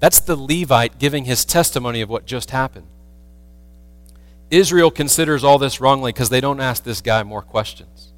[0.00, 2.88] That's the Levite giving his testimony of what just happened.
[4.50, 8.12] Israel considers all this wrongly because they don't ask this guy more questions.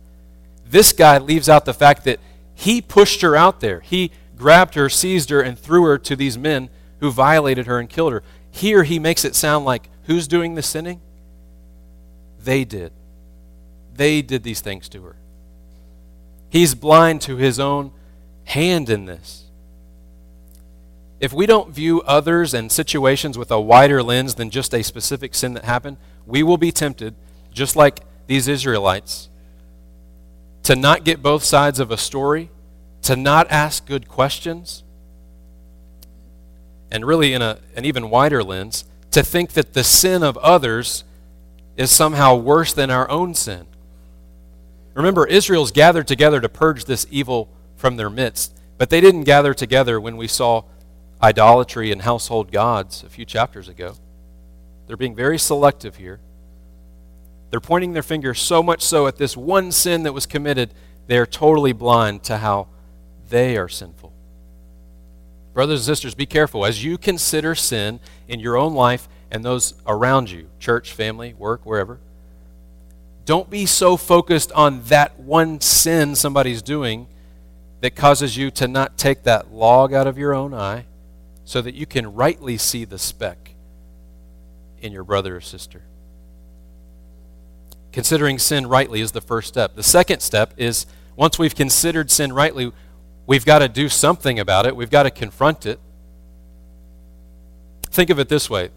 [0.65, 2.19] This guy leaves out the fact that
[2.55, 3.81] he pushed her out there.
[3.81, 7.89] He grabbed her, seized her, and threw her to these men who violated her and
[7.89, 8.23] killed her.
[8.51, 11.01] Here he makes it sound like who's doing the sinning?
[12.43, 12.93] They did.
[13.95, 15.17] They did these things to her.
[16.51, 17.93] He's blind to his own
[18.45, 19.45] hand in this.
[21.21, 25.35] If we don't view others and situations with a wider lens than just a specific
[25.35, 27.15] sin that happened, we will be tempted,
[27.53, 29.31] just like these Israelites,
[30.65, 32.51] to not get both sides of a story,
[33.03, 34.83] to not ask good questions,
[36.91, 41.05] and really in a, an even wider lens, to think that the sin of others
[41.77, 43.67] is somehow worse than our own sin.
[44.95, 49.53] Remember, Israel's gathered together to purge this evil from their midst, but they didn't gather
[49.53, 50.63] together when we saw
[51.23, 53.97] idolatry and household gods a few chapters ago.
[54.87, 56.21] They're being very selective here.
[57.55, 60.75] They're pointing their finger so much so at this one sin that was committed,
[61.07, 62.67] they're totally blind to how
[63.29, 64.13] they are sinful.
[65.53, 69.75] Brothers and sisters, be careful as you consider sin in your own life and those
[69.87, 72.01] around you church, family, work, wherever.
[73.25, 77.07] Don't be so focused on that one sin somebody's doing
[77.83, 80.87] that causes you to not take that log out of your own eye
[81.45, 83.55] so that you can rightly see the speck
[84.81, 85.85] in your brother or sister.
[87.95, 89.77] Considering sin rightly is the first step.
[89.77, 92.73] The second step is once we've considered sin rightly,
[93.25, 94.75] we've got to do something about it.
[94.75, 95.79] We've got to confront it.
[97.85, 98.71] Think of it this way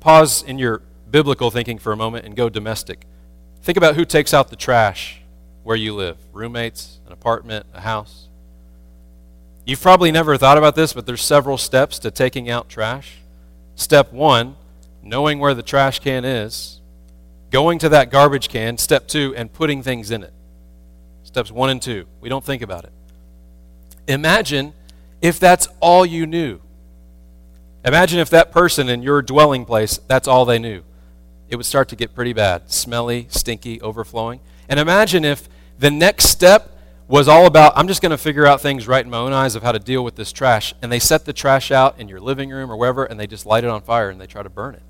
[0.00, 3.06] pause in your biblical thinking for a moment and go domestic.
[3.62, 5.22] Think about who takes out the trash
[5.62, 8.28] where you live roommates, an apartment, a house.
[9.64, 13.16] You've probably never thought about this, but there's several steps to taking out trash.
[13.76, 14.56] Step one,
[15.02, 16.81] knowing where the trash can is
[17.52, 20.32] going to that garbage can, step two, and putting things in it.
[21.22, 22.06] Steps one and two.
[22.20, 22.92] We don't think about it.
[24.08, 24.72] Imagine
[25.20, 26.60] if that's all you knew.
[27.84, 30.82] Imagine if that person in your dwelling place, that's all they knew.
[31.52, 34.40] it would start to get pretty bad smelly, stinky, overflowing.
[34.70, 36.70] And imagine if the next step
[37.08, 39.54] was all about, I'm just going to figure out things right in my own eyes
[39.54, 40.72] of how to deal with this trash.
[40.80, 43.44] And they set the trash out in your living room or wherever, and they just
[43.44, 44.82] light it on fire and they try to burn it.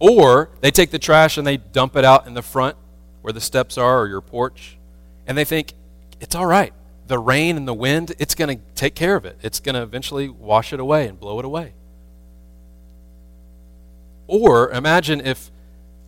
[0.00, 2.76] Or they take the trash and they dump it out in the front
[3.20, 4.78] where the steps are or your porch,
[5.26, 5.74] and they think,
[6.20, 6.72] it's all right.
[7.06, 9.38] The rain and the wind, it's going to take care of it.
[9.42, 11.74] It's going to eventually wash it away and blow it away.
[14.26, 15.50] Or imagine if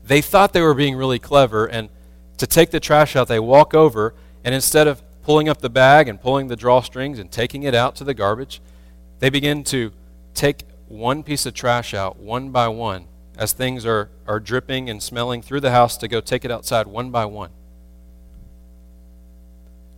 [0.04, 1.90] they thought they were being really clever and
[2.38, 6.08] to take the trash out, they walk over and instead of pulling up the bag
[6.08, 8.60] and pulling the drawstrings and taking it out to the garbage,
[9.18, 9.92] they begin to
[10.34, 13.06] take one piece of trash out one by one
[13.42, 16.86] as things are, are dripping and smelling through the house to go take it outside
[16.86, 17.50] one by one.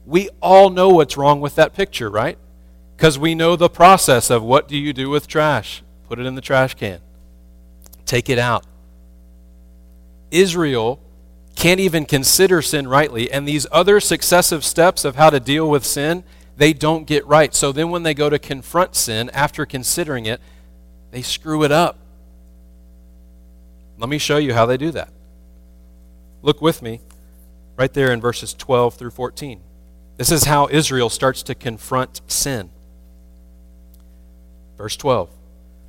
[0.07, 2.38] We all know what's wrong with that picture, right?
[2.96, 5.83] Because we know the process of what do you do with trash?
[6.09, 7.00] Put it in the trash can,
[8.07, 8.64] take it out.
[10.30, 10.98] Israel
[11.54, 15.85] can't even consider sin rightly, and these other successive steps of how to deal with
[15.85, 16.24] sin,
[16.57, 17.54] they don't get right.
[17.54, 20.40] So then when they go to confront sin after considering it,
[21.11, 21.98] they screw it up.
[23.98, 25.11] Let me show you how they do that.
[26.42, 27.00] Look with me
[27.76, 29.61] right there in verses 12 through 14.
[30.16, 32.70] This is how Israel starts to confront sin.
[34.76, 35.30] Verse 12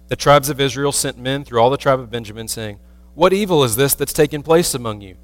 [0.08, 2.80] The tribes of Israel sent men through all the tribe of Benjamin, saying,
[3.14, 5.18] What evil is this that's taken place among you?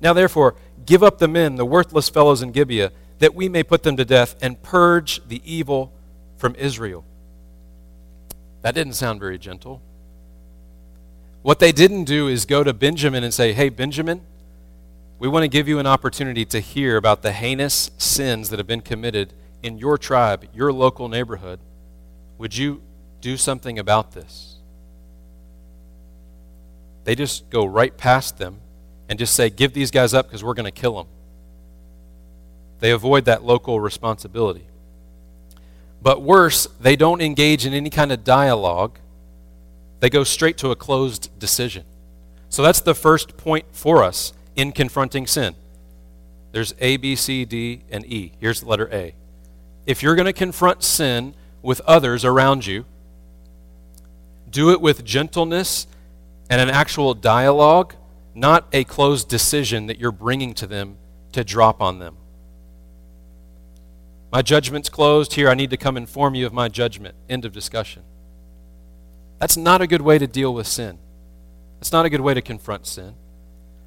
[0.00, 0.54] Now therefore,
[0.86, 4.04] give up the men, the worthless fellows in Gibeah, that we may put them to
[4.04, 5.92] death and purge the evil
[6.36, 7.04] from Israel.
[8.62, 9.82] That didn't sound very gentle.
[11.42, 14.22] What they didn't do is go to Benjamin and say, Hey, Benjamin,
[15.18, 18.66] we want to give you an opportunity to hear about the heinous sins that have
[18.66, 21.60] been committed in your tribe, your local neighborhood.
[22.38, 22.82] Would you
[23.20, 24.56] do something about this?
[27.04, 28.60] They just go right past them
[29.08, 31.06] and just say, Give these guys up because we're going to kill them.
[32.80, 34.66] They avoid that local responsibility.
[36.00, 38.98] But worse, they don't engage in any kind of dialogue
[40.00, 41.84] they go straight to a closed decision.
[42.48, 45.54] So that's the first point for us in confronting sin.
[46.52, 48.32] There's A, B, C, D, and E.
[48.40, 49.14] Here's the letter A.
[49.86, 52.84] If you're going to confront sin with others around you,
[54.50, 55.86] do it with gentleness
[56.48, 57.94] and an actual dialogue,
[58.34, 60.96] not a closed decision that you're bringing to them
[61.32, 62.16] to drop on them.
[64.32, 65.34] My judgment's closed.
[65.34, 67.14] Here, I need to come inform you of my judgment.
[67.28, 68.02] End of discussion.
[69.38, 70.98] That's not a good way to deal with sin.
[71.78, 73.14] That's not a good way to confront sin.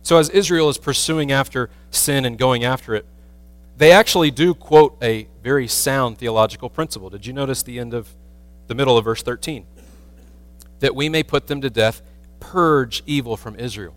[0.03, 3.05] So, as Israel is pursuing after sin and going after it,
[3.77, 7.09] they actually do quote a very sound theological principle.
[7.09, 8.09] Did you notice the end of
[8.67, 9.65] the middle of verse 13?
[10.79, 12.01] That we may put them to death,
[12.39, 13.95] purge evil from Israel.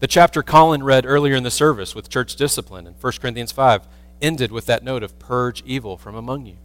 [0.00, 3.88] The chapter Colin read earlier in the service with church discipline in 1 Corinthians 5
[4.20, 6.56] ended with that note of purge evil from among you.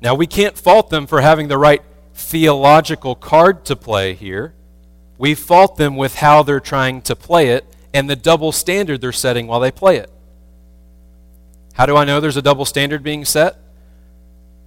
[0.00, 1.82] Now, we can't fault them for having the right
[2.14, 4.54] theological card to play here.
[5.18, 9.12] We fault them with how they're trying to play it and the double standard they're
[9.12, 10.10] setting while they play it.
[11.74, 13.56] How do I know there's a double standard being set?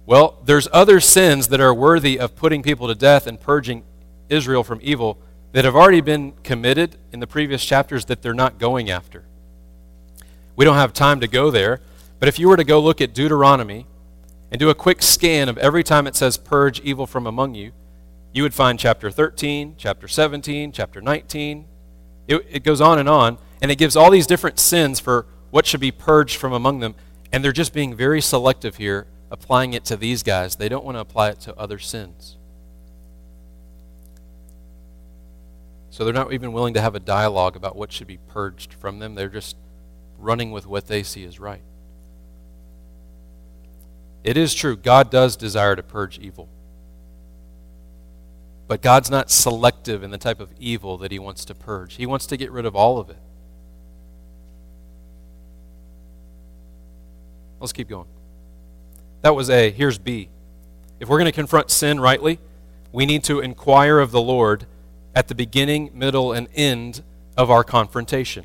[0.06, 3.84] Well, there's other sins that are worthy of putting people to death and purging
[4.28, 5.18] Israel from evil
[5.52, 9.24] that have already been committed in the previous chapters that they're not going after.
[10.56, 11.80] We don't have time to go there,
[12.18, 13.86] but if you were to go look at Deuteronomy
[14.54, 17.72] and do a quick scan of every time it says purge evil from among you,
[18.32, 21.64] you would find chapter 13, chapter 17, chapter 19.
[22.28, 25.66] It, it, goes on and on, and it gives all these different sins for what
[25.66, 26.94] should be purged from among them.
[27.32, 30.54] And they're just being very selective here, applying it to these guys.
[30.54, 32.36] They don't want to apply it to other sins.
[35.90, 39.00] So they're not even willing to have a dialogue about what should be purged from
[39.00, 39.16] them.
[39.16, 39.56] They're just
[40.16, 41.62] running with what they see as right.
[44.24, 46.48] It is true, God does desire to purge evil.
[48.66, 52.06] But God's not selective in the type of evil that He wants to purge, He
[52.06, 53.18] wants to get rid of all of it.
[57.60, 58.08] Let's keep going.
[59.22, 59.70] That was A.
[59.70, 60.28] Here's B.
[61.00, 62.38] If we're going to confront sin rightly,
[62.92, 64.66] we need to inquire of the Lord
[65.14, 67.02] at the beginning, middle, and end
[67.36, 68.44] of our confrontation.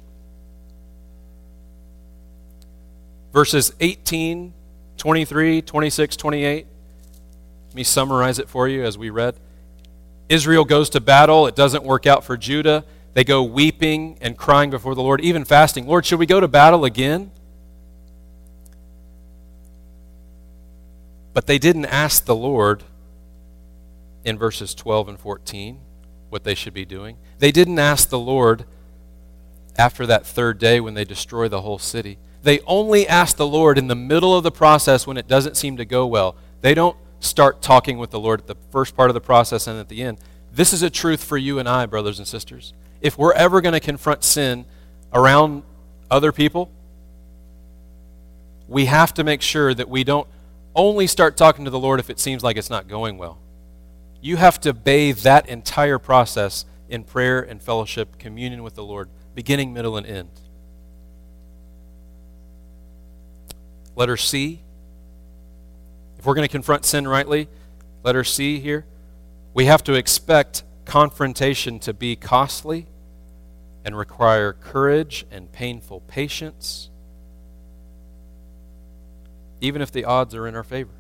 [3.34, 4.54] Verses 18
[5.00, 6.68] 23, 26, 28.
[7.68, 9.36] Let me summarize it for you as we read.
[10.28, 11.48] Israel goes to battle.
[11.48, 12.86] It doesn't work out for Judah.
[13.14, 15.88] They go weeping and crying before the Lord, even fasting.
[15.88, 17.32] Lord, should we go to battle again?
[21.34, 22.84] But they didn't ask the Lord
[24.26, 25.80] in verses 12 and 14
[26.30, 27.18] what they should be doing.
[27.40, 28.66] They didn't ask the Lord
[29.78, 32.18] after that third day when they destroy the whole city.
[32.42, 35.78] They only ask the Lord in the middle of the process when it doesn't seem
[35.78, 36.36] to go well.
[36.62, 39.80] They don't start talking with the Lord at the first part of the process and
[39.80, 40.20] at the end.
[40.52, 42.74] This is a truth for you and I, brothers and sisters.
[43.02, 44.66] If we're ever going to confront sin
[45.14, 45.64] around
[46.10, 46.72] other people,
[48.68, 50.28] we have to make sure that we don't
[50.76, 53.40] only start talking to the Lord if it seems like it's not going well.
[54.22, 59.10] You have to bathe that entire process in prayer and fellowship, communion with the Lord,
[59.34, 60.30] beginning, middle, and end.
[64.00, 64.62] Letter C.
[66.18, 67.50] If we're going to confront sin rightly,
[68.02, 68.86] letter C here,
[69.54, 72.86] we have to expect confrontation to be costly
[73.84, 76.90] and require courage and painful patience,
[79.60, 80.94] even if the odds are in our favor.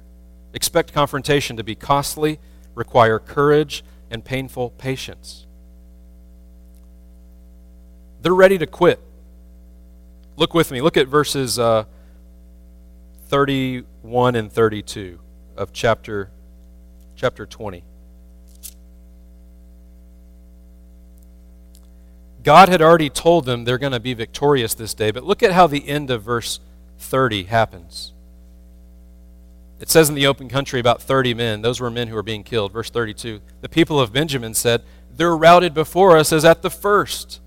[0.54, 2.38] Expect confrontation to be costly
[2.76, 3.82] require courage
[4.12, 5.46] and painful patience.
[8.22, 9.00] They're ready to quit.
[10.36, 10.82] Look with me.
[10.82, 11.86] Look at verses uh,
[13.30, 15.20] 31 and 32
[15.56, 16.32] of chapter,
[17.16, 17.84] chapter 20.
[22.42, 25.52] God had already told them they're going to be victorious this day, but look at
[25.52, 26.60] how the end of verse
[26.98, 28.14] 30 happens.
[29.80, 31.62] It says in the open country about 30 men.
[31.62, 32.74] Those were men who were being killed.
[32.74, 33.40] Verse 32.
[33.62, 34.82] The people of Benjamin said,
[35.16, 37.40] They're routed before us as at the first.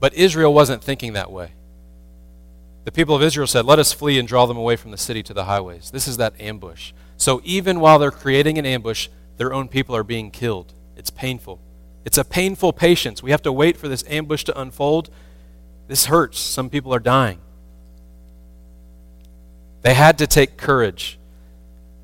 [0.00, 1.52] But Israel wasn't thinking that way.
[2.84, 5.22] The people of Israel said, Let us flee and draw them away from the city
[5.24, 5.90] to the highways.
[5.90, 6.92] This is that ambush.
[7.16, 9.08] So even while they're creating an ambush,
[9.38, 10.74] their own people are being killed.
[10.96, 11.60] It's painful.
[12.04, 13.22] It's a painful patience.
[13.22, 15.08] We have to wait for this ambush to unfold.
[15.88, 16.38] This hurts.
[16.38, 17.38] Some people are dying.
[19.82, 21.18] They had to take courage.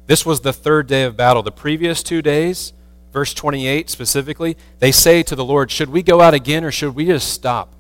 [0.07, 1.43] This was the third day of battle.
[1.43, 2.73] The previous two days,
[3.13, 6.95] verse 28 specifically, they say to the Lord, Should we go out again or should
[6.95, 7.75] we just stop?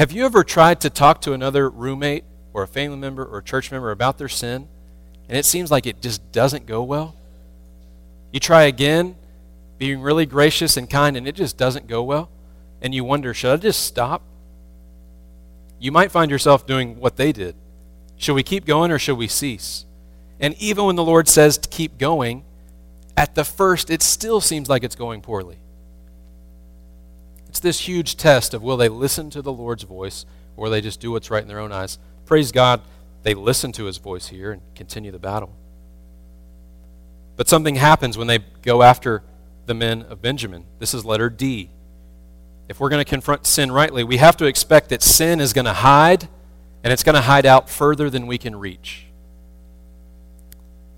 [0.00, 2.24] Have you ever tried to talk to another roommate
[2.54, 4.66] or a family member or a church member about their sin
[5.28, 7.14] and it seems like it just doesn't go well?
[8.32, 9.14] You try again,
[9.76, 12.30] being really gracious and kind, and it just doesn't go well.
[12.80, 14.22] And you wonder, should I just stop?
[15.78, 17.54] You might find yourself doing what they did.
[18.16, 19.84] Should we keep going or should we cease?
[20.40, 22.44] And even when the Lord says to keep going,
[23.18, 25.58] at the first, it still seems like it's going poorly.
[27.50, 30.24] It's this huge test of will they listen to the Lord's voice
[30.56, 31.98] or they just do what's right in their own eyes?
[32.24, 32.80] Praise God,
[33.24, 35.52] they listen to his voice here and continue the battle.
[37.34, 39.24] But something happens when they go after
[39.66, 40.64] the men of Benjamin.
[40.78, 41.70] This is letter D.
[42.68, 45.64] If we're going to confront sin rightly, we have to expect that sin is going
[45.64, 46.28] to hide
[46.84, 49.06] and it's going to hide out further than we can reach.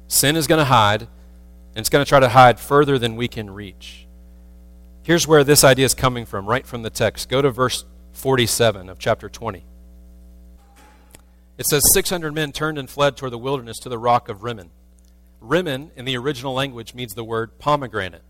[0.07, 3.27] Sin is going to hide, and it's going to try to hide further than we
[3.27, 4.02] can reach.
[5.05, 7.29] Here's where this idea is coming from, right from the text.
[7.29, 9.65] Go to verse 47 of chapter 20.
[11.59, 14.71] It says 600 men turned and fled toward the wilderness to the rock of Rimmon.
[15.41, 18.23] Rimmon in the original language means the word pomegranate.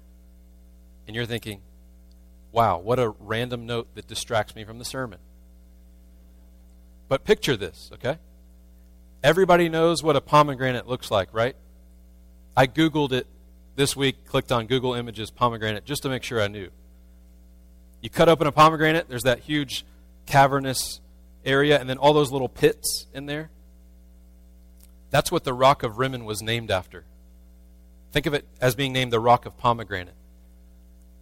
[1.06, 1.60] And you're thinking,
[2.52, 5.18] wow, what a random note that distracts me from the sermon.
[7.08, 8.18] But picture this, okay?
[9.22, 11.54] Everybody knows what a pomegranate looks like, right?
[12.56, 13.26] I Googled it
[13.74, 16.70] this week, clicked on Google Images pomegranate just to make sure I knew.
[18.00, 19.84] You cut open a pomegranate, there's that huge
[20.26, 21.00] cavernous
[21.44, 23.50] area, and then all those little pits in there.
[25.10, 27.04] That's what the rock of Rimmon was named after.
[28.12, 30.14] Think of it as being named the rock of pomegranate.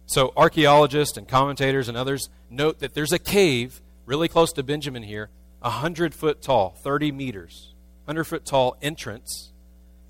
[0.05, 5.03] So, archaeologists and commentators and others note that there's a cave really close to Benjamin
[5.03, 5.29] here
[5.61, 7.73] a 100 foot tall, 30 meters,
[8.05, 9.51] 100 foot tall entrance.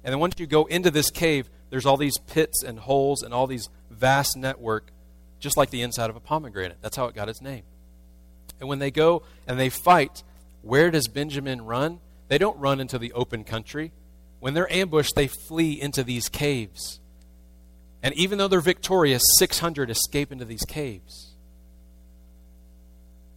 [0.04, 3.34] And then once you go into this cave, there's all these pits and holes and
[3.34, 4.92] all these vast network,
[5.40, 6.78] just like the inside of a pomegranate.
[6.82, 7.64] That's how it got its name.
[8.60, 10.22] And when they go and they fight,
[10.62, 12.00] where does Benjamin run?
[12.28, 13.94] They don't run into the open country.
[14.40, 17.00] When they're ambushed, they flee into these caves.
[18.04, 21.36] And even though they're victorious, 600 escape into these caves.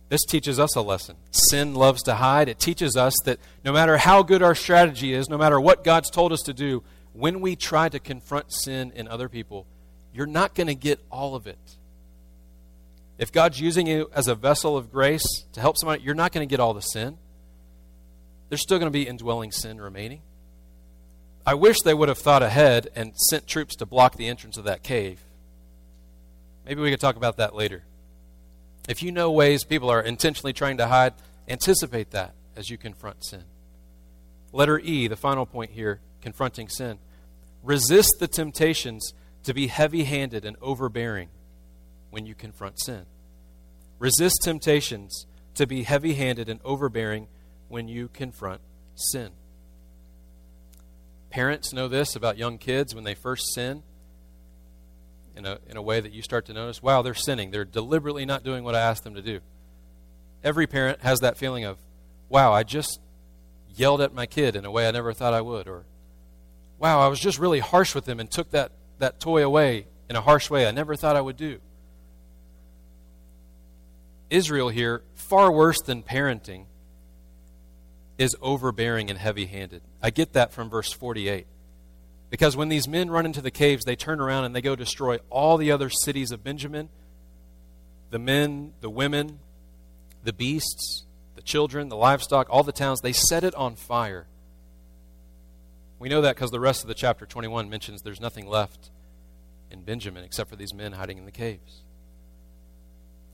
[0.09, 1.16] This teaches us a lesson.
[1.30, 2.49] Sin loves to hide.
[2.49, 6.11] It teaches us that no matter how good our strategy is, no matter what God's
[6.11, 6.82] told us to do,
[7.14, 9.66] when we try to confront sin in other people,
[10.12, 11.76] you're not going to get all of it.
[13.16, 16.46] If God's using you as a vessel of grace to help somebody, you're not going
[16.46, 17.16] to get all the sin.
[18.48, 20.22] There's still going to be indwelling sin remaining.
[21.46, 24.64] I wish they would have thought ahead and sent troops to block the entrance of
[24.64, 25.20] that cave.
[26.66, 27.84] Maybe we could talk about that later.
[28.88, 31.14] If you know ways people are intentionally trying to hide,
[31.48, 33.44] anticipate that as you confront sin.
[34.52, 36.98] Letter E, the final point here, confronting sin.
[37.64, 39.12] Resist the temptations
[39.42, 41.30] to be heavy handed and overbearing
[42.10, 43.06] when you confront sin.
[43.98, 47.26] Resist temptations to be heavy handed and overbearing
[47.68, 48.60] when you confront
[48.94, 49.30] sin.
[51.30, 53.82] Parents know this about young kids when they first sin
[55.34, 57.50] in a, in a way that you start to notice wow, they're sinning.
[57.50, 59.40] They're deliberately not doing what I asked them to do.
[60.44, 61.78] Every parent has that feeling of,
[62.28, 63.00] wow, I just
[63.74, 65.66] yelled at my kid in a way I never thought I would.
[65.66, 65.84] Or,
[66.78, 70.16] wow, I was just really harsh with them and took that, that toy away in
[70.16, 71.60] a harsh way I never thought I would do.
[74.30, 76.66] Israel here, far worse than parenting,
[78.18, 79.82] is overbearing and heavy handed.
[80.02, 81.46] I get that from verse 48.
[82.30, 85.18] Because when these men run into the caves, they turn around and they go destroy
[85.30, 86.88] all the other cities of Benjamin
[88.10, 89.40] the men, the women,
[90.22, 91.04] the beasts,
[91.34, 93.00] the children, the livestock, all the towns.
[93.00, 94.28] They set it on fire.
[96.05, 98.90] We know that because the rest of the chapter 21 mentions there's nothing left
[99.70, 101.80] in Benjamin except for these men hiding in the caves.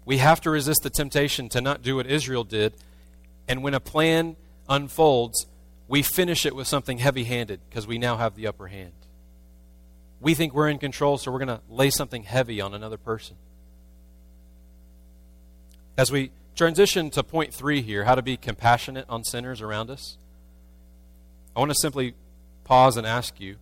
[0.05, 2.75] We have to resist the temptation to not do what Israel did.
[3.49, 4.37] And when a plan
[4.69, 5.47] unfolds,
[5.89, 8.93] we finish it with something heavy handed because we now have the upper hand.
[10.21, 13.35] We think we're in control, so we're going to lay something heavy on another person.
[15.99, 20.19] As we transition to point three here, how to be compassionate on sinners around us,
[21.57, 22.15] I want to simply
[22.71, 23.57] pause and ask you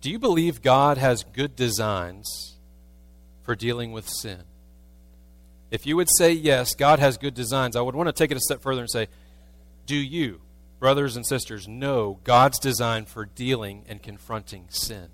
[0.00, 2.58] do you believe God has good designs
[3.42, 4.42] for dealing with sin?
[5.70, 8.36] If you would say yes, God has good designs, I would want to take it
[8.36, 9.06] a step further and say,
[9.86, 10.42] do you,
[10.78, 15.08] brothers and sisters, know God's design for dealing and confronting sin?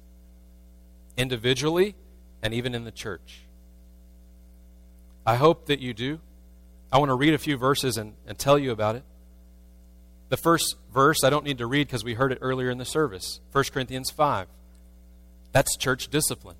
[1.16, 1.94] Individually
[2.42, 3.42] and even in the church.
[5.24, 6.18] I hope that you do.
[6.90, 9.04] I want to read a few verses and, and tell you about it.
[10.30, 12.84] The first verse I don't need to read because we heard it earlier in the
[12.84, 14.46] service 1 Corinthians 5.
[15.52, 16.56] That's church discipline.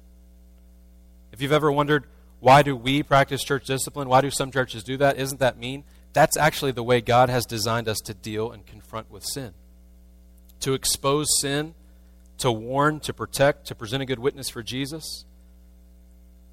[1.32, 2.04] If you've ever wondered,
[2.40, 4.08] why do we practice church discipline?
[4.08, 5.18] Why do some churches do that?
[5.18, 5.84] Isn't that mean?
[6.12, 9.54] That's actually the way God has designed us to deal and confront with sin.
[10.60, 11.74] To expose sin,
[12.38, 15.24] to warn, to protect, to present a good witness for Jesus.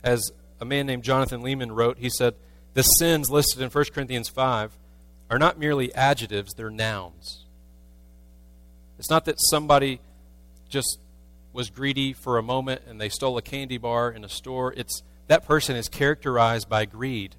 [0.03, 2.36] As a man named Jonathan Leeman wrote, he said,
[2.76, 4.78] The sins listed in 1 Corinthians 5
[5.30, 7.45] are not merely adjectives, they're nouns.
[8.99, 9.99] It's not that somebody
[10.69, 10.99] just
[11.53, 14.73] was greedy for a moment and they stole a candy bar in a store.
[14.75, 17.36] It's that person is characterized by greed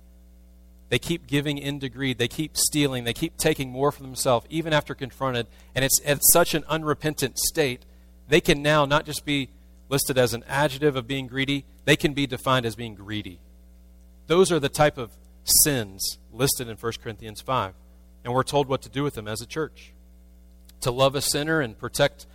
[0.88, 2.18] they keep giving in to greed.
[2.18, 3.04] They keep stealing.
[3.04, 5.46] They keep taking more for themselves, even after confronted.
[5.74, 7.84] And it's at such an unrepentant state,
[8.28, 9.50] they can now not just be
[9.88, 13.40] listed as an adjective of being greedy, they can be defined as being greedy.
[14.26, 17.74] Those are the type of sins listed in 1 Corinthians 5.
[18.24, 19.92] And we're told what to do with them as a church
[20.80, 22.26] to love a sinner and protect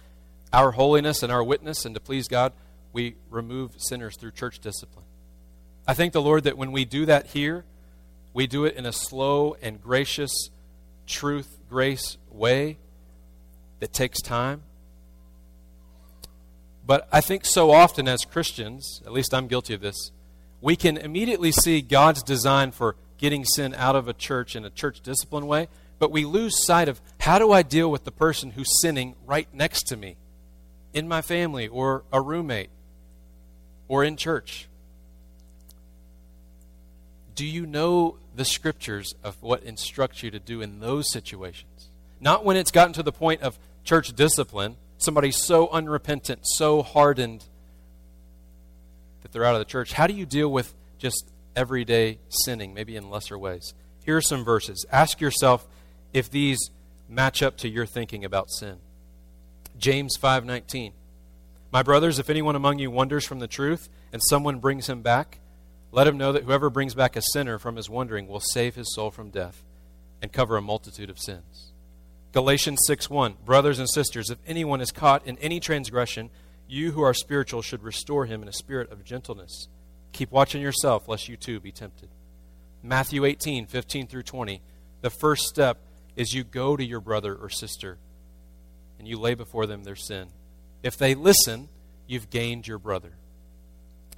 [0.51, 2.53] our holiness and our witness and to please God,
[2.91, 5.05] we remove sinners through church discipline.
[5.87, 7.65] I thank the Lord that when we do that here,
[8.33, 10.49] we do it in a slow and gracious,
[11.07, 12.77] truth, grace way
[13.79, 14.63] that takes time.
[16.85, 20.11] But I think so often as Christians, at least I'm guilty of this,
[20.61, 24.69] we can immediately see God's design for getting sin out of a church in a
[24.69, 25.67] church discipline way,
[25.99, 29.47] but we lose sight of how do I deal with the person who's sinning right
[29.53, 30.17] next to me
[30.93, 32.69] in my family or a roommate
[33.87, 34.67] or in church?
[37.35, 41.89] Do you know the scriptures of what instructs you to do in those situations.
[42.19, 47.45] Not when it's gotten to the point of church discipline, somebody so unrepentant, so hardened
[49.21, 49.93] that they're out of the church.
[49.93, 53.73] How do you deal with just everyday sinning, maybe in lesser ways?
[54.05, 54.85] Here are some verses.
[54.91, 55.67] Ask yourself
[56.13, 56.59] if these
[57.07, 58.79] match up to your thinking about sin.
[59.77, 60.93] James 5:19.
[61.71, 65.39] My brothers, if anyone among you wanders from the truth and someone brings him back,
[65.91, 68.93] let him know that whoever brings back a sinner from his wandering will save his
[68.93, 69.63] soul from death
[70.21, 71.71] and cover a multitude of sins.
[72.31, 76.29] Galatians 6:1 Brothers and sisters, if anyone is caught in any transgression,
[76.67, 79.67] you who are spiritual should restore him in a spirit of gentleness.
[80.13, 82.09] Keep watching yourself, lest you too be tempted.
[82.81, 84.61] Matthew 18, 15 through 20.
[85.01, 85.79] The first step
[86.15, 87.97] is you go to your brother or sister
[88.99, 90.29] and you lay before them their sin.
[90.81, 91.67] If they listen,
[92.07, 93.13] you've gained your brother.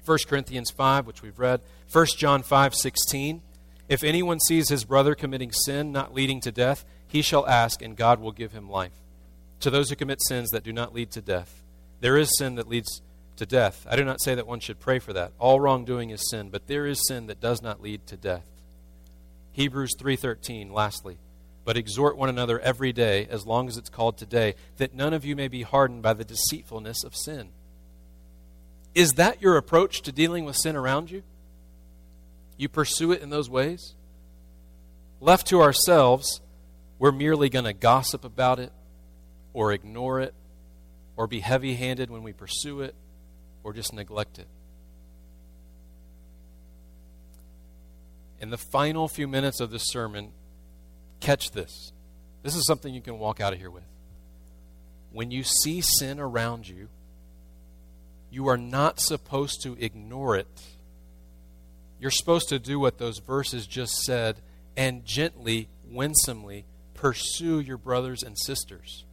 [0.05, 3.41] 1 Corinthians 5, which we've read, 1 John 5, 16.
[3.87, 7.95] If anyone sees his brother committing sin not leading to death, he shall ask, and
[7.95, 8.93] God will give him life.
[9.61, 11.63] To those who commit sins that do not lead to death,
[12.01, 13.01] there is sin that leads
[13.37, 13.85] to death.
[13.89, 15.33] I do not say that one should pray for that.
[15.39, 18.47] All wrongdoing is sin, but there is sin that does not lead to death.
[19.51, 21.17] Hebrews 3:13 lastly,
[21.63, 25.25] but exhort one another every day, as long as it's called today, that none of
[25.25, 27.51] you may be hardened by the deceitfulness of sin.
[28.93, 31.23] Is that your approach to dealing with sin around you?
[32.57, 33.95] You pursue it in those ways?
[35.19, 36.41] Left to ourselves,
[36.99, 38.71] we're merely going to gossip about it,
[39.53, 40.33] or ignore it,
[41.17, 42.95] or be heavy handed when we pursue it,
[43.65, 44.47] or just neglect it.
[48.39, 50.31] In the final few minutes of this sermon,
[51.19, 51.91] Catch this.
[52.43, 53.83] This is something you can walk out of here with.
[55.11, 56.89] When you see sin around you,
[58.29, 60.61] you are not supposed to ignore it.
[61.99, 64.37] You're supposed to do what those verses just said
[64.77, 69.05] and gently, winsomely pursue your brothers and sisters.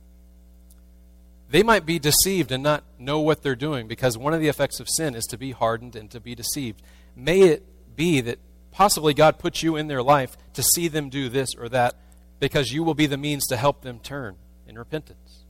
[1.52, 4.80] They might be deceived and not know what they're doing because one of the effects
[4.80, 6.80] of sin is to be hardened and to be deceived.
[7.14, 8.38] May it be that
[8.70, 11.94] possibly God puts you in their life to see them do this or that
[12.40, 14.36] because you will be the means to help them turn
[14.66, 15.44] in repentance.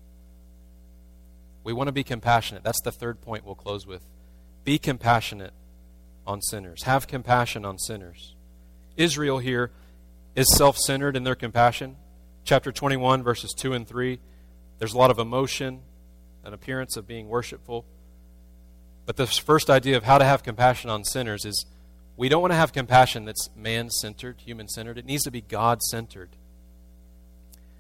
[1.63, 2.65] We want to be compassionate.
[2.65, 4.03] That's the third point we'll close with.
[4.65, 5.53] Be compassionate
[6.27, 6.83] on sinners.
[6.83, 8.35] Have compassion on sinners.
[8.97, 9.71] Israel here
[10.35, 11.95] is self centered in their compassion.
[12.43, 14.19] Chapter 21, verses 2 and 3.
[14.81, 15.83] There's a lot of emotion,
[16.45, 17.85] an appearance of being worshipful.
[19.07, 21.67] But the first idea of how to have compassion on sinners is
[22.17, 24.99] we don't want to have compassion that's man centered, human centered.
[24.99, 26.31] It needs to be God centered.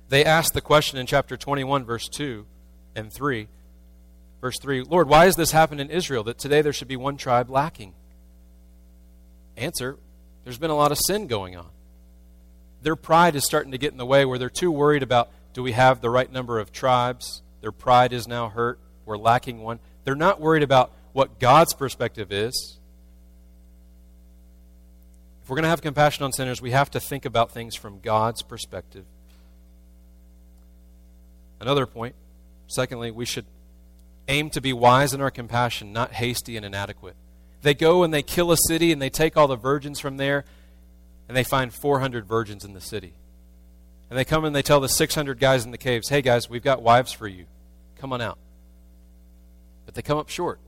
[0.08, 2.46] They asked the question in chapter 21, verse 2
[2.94, 3.48] and 3.
[4.40, 7.16] Verse 3 Lord, why has this happened in Israel that today there should be one
[7.16, 7.94] tribe lacking?
[9.56, 9.98] Answer
[10.44, 11.70] There's been a lot of sin going on.
[12.82, 15.62] Their pride is starting to get in the way where they're too worried about do
[15.62, 17.42] we have the right number of tribes?
[17.62, 18.78] Their pride is now hurt.
[19.06, 19.78] We're lacking one.
[20.04, 22.78] They're not worried about what God's perspective is.
[25.42, 28.00] If we're going to have compassion on sinners, we have to think about things from
[28.00, 29.04] God's perspective.
[31.60, 32.14] Another point,
[32.66, 33.46] secondly, we should
[34.28, 37.16] aim to be wise in our compassion, not hasty and inadequate.
[37.62, 40.44] They go and they kill a city and they take all the virgins from there
[41.28, 43.14] and they find 400 virgins in the city.
[44.10, 46.62] And they come and they tell the 600 guys in the caves, hey guys, we've
[46.62, 47.46] got wives for you.
[48.02, 48.36] Come on out.
[49.86, 50.58] But they come up short.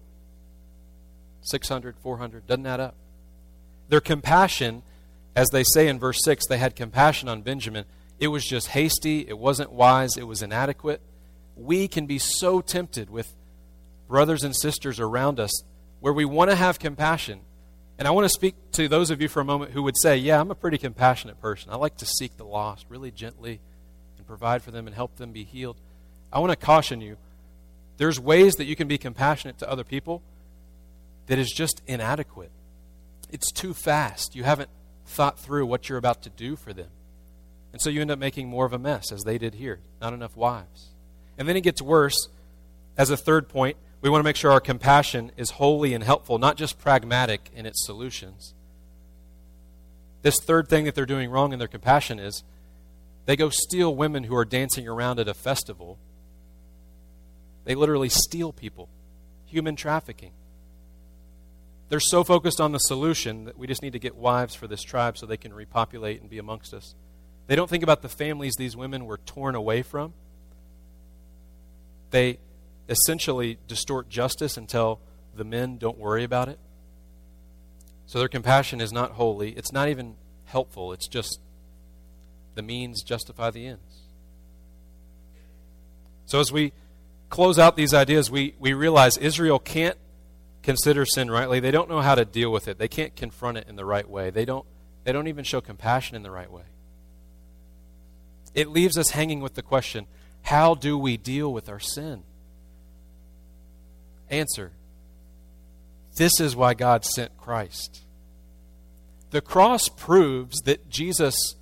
[1.42, 2.94] 600, 400, doesn't add up.
[3.88, 4.84] Their compassion,
[5.34, 7.86] as they say in verse 6, they had compassion on Benjamin.
[8.20, 11.00] It was just hasty, it wasn't wise, it was inadequate.
[11.56, 13.34] We can be so tempted with
[14.06, 15.64] brothers and sisters around us
[15.98, 17.40] where we want to have compassion.
[17.98, 20.18] And I want to speak to those of you for a moment who would say,
[20.18, 21.72] Yeah, I'm a pretty compassionate person.
[21.72, 23.58] I like to seek the lost really gently
[24.18, 25.80] and provide for them and help them be healed.
[26.34, 27.16] I want to caution you
[27.96, 30.22] there's ways that you can be compassionate to other people
[31.26, 32.50] that is just inadequate
[33.34, 34.36] it's too fast.
[34.36, 34.70] You haven't
[35.06, 36.90] thought through what you're about to do for them.
[37.72, 39.80] And so you end up making more of a mess, as they did here.
[40.00, 40.90] Not enough wives.
[41.36, 42.28] And then it gets worse.
[42.96, 46.38] As a third point, we want to make sure our compassion is holy and helpful,
[46.38, 48.54] not just pragmatic in its solutions.
[50.22, 52.44] This third thing that they're doing wrong in their compassion is
[53.26, 55.98] they go steal women who are dancing around at a festival.
[57.64, 58.88] They literally steal people,
[59.46, 60.32] human trafficking.
[61.88, 64.82] They're so focused on the solution that we just need to get wives for this
[64.82, 66.94] tribe so they can repopulate and be amongst us.
[67.46, 70.14] They don't think about the families these women were torn away from.
[72.10, 72.38] They
[72.88, 75.00] essentially distort justice and tell
[75.34, 76.58] the men don't worry about it.
[78.06, 79.50] So their compassion is not holy.
[79.50, 80.92] It's not even helpful.
[80.92, 81.40] It's just
[82.54, 84.02] the means justify the ends.
[86.26, 86.72] So as we
[87.34, 89.98] close out these ideas, we, we realize Israel can't
[90.62, 92.78] consider sin rightly, they don't know how to deal with it.
[92.78, 94.30] They can't confront it in the right way.
[94.30, 94.64] They don't,
[95.02, 96.62] they don't even show compassion in the right way.
[98.54, 100.06] It leaves us hanging with the question
[100.42, 102.22] how do we deal with our sin?
[104.30, 104.70] Answer
[106.14, 108.04] This is why God sent Christ.
[109.30, 111.56] The cross proves that Jesus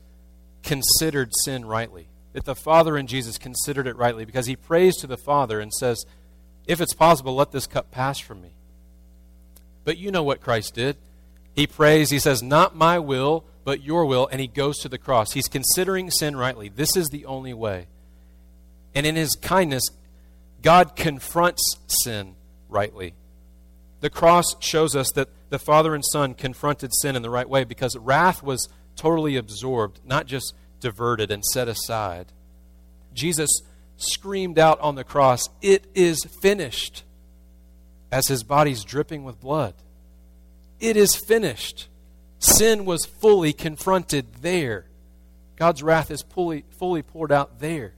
[0.62, 5.06] considered sin rightly, that the Father in Jesus considered it rightly, because he prays to
[5.06, 6.04] the Father and says,
[6.66, 8.54] If it's possible, let this cup pass from me.
[9.84, 10.96] But you know what Christ did.
[11.54, 14.98] He prays, he says, Not my will, but your will, and he goes to the
[14.98, 15.32] cross.
[15.32, 16.68] He's considering sin rightly.
[16.68, 17.86] This is the only way.
[18.94, 19.84] And in his kindness,
[20.62, 22.34] God confronts sin
[22.68, 23.14] rightly.
[24.00, 27.64] The cross shows us that the Father and Son confronted sin in the right way
[27.64, 32.26] because wrath was totally absorbed, not just diverted and set aside.
[33.14, 33.48] Jesus
[33.96, 37.04] screamed out on the cross, It is finished
[38.10, 39.74] as his body's dripping with blood.
[40.78, 41.88] It is finished.
[42.38, 44.86] Sin was fully confronted there.
[45.56, 47.94] God's wrath is fully, fully poured out there.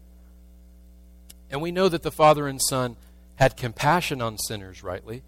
[1.51, 2.97] And we know that the Father and Son
[3.37, 5.22] had compassion on sinners, rightly,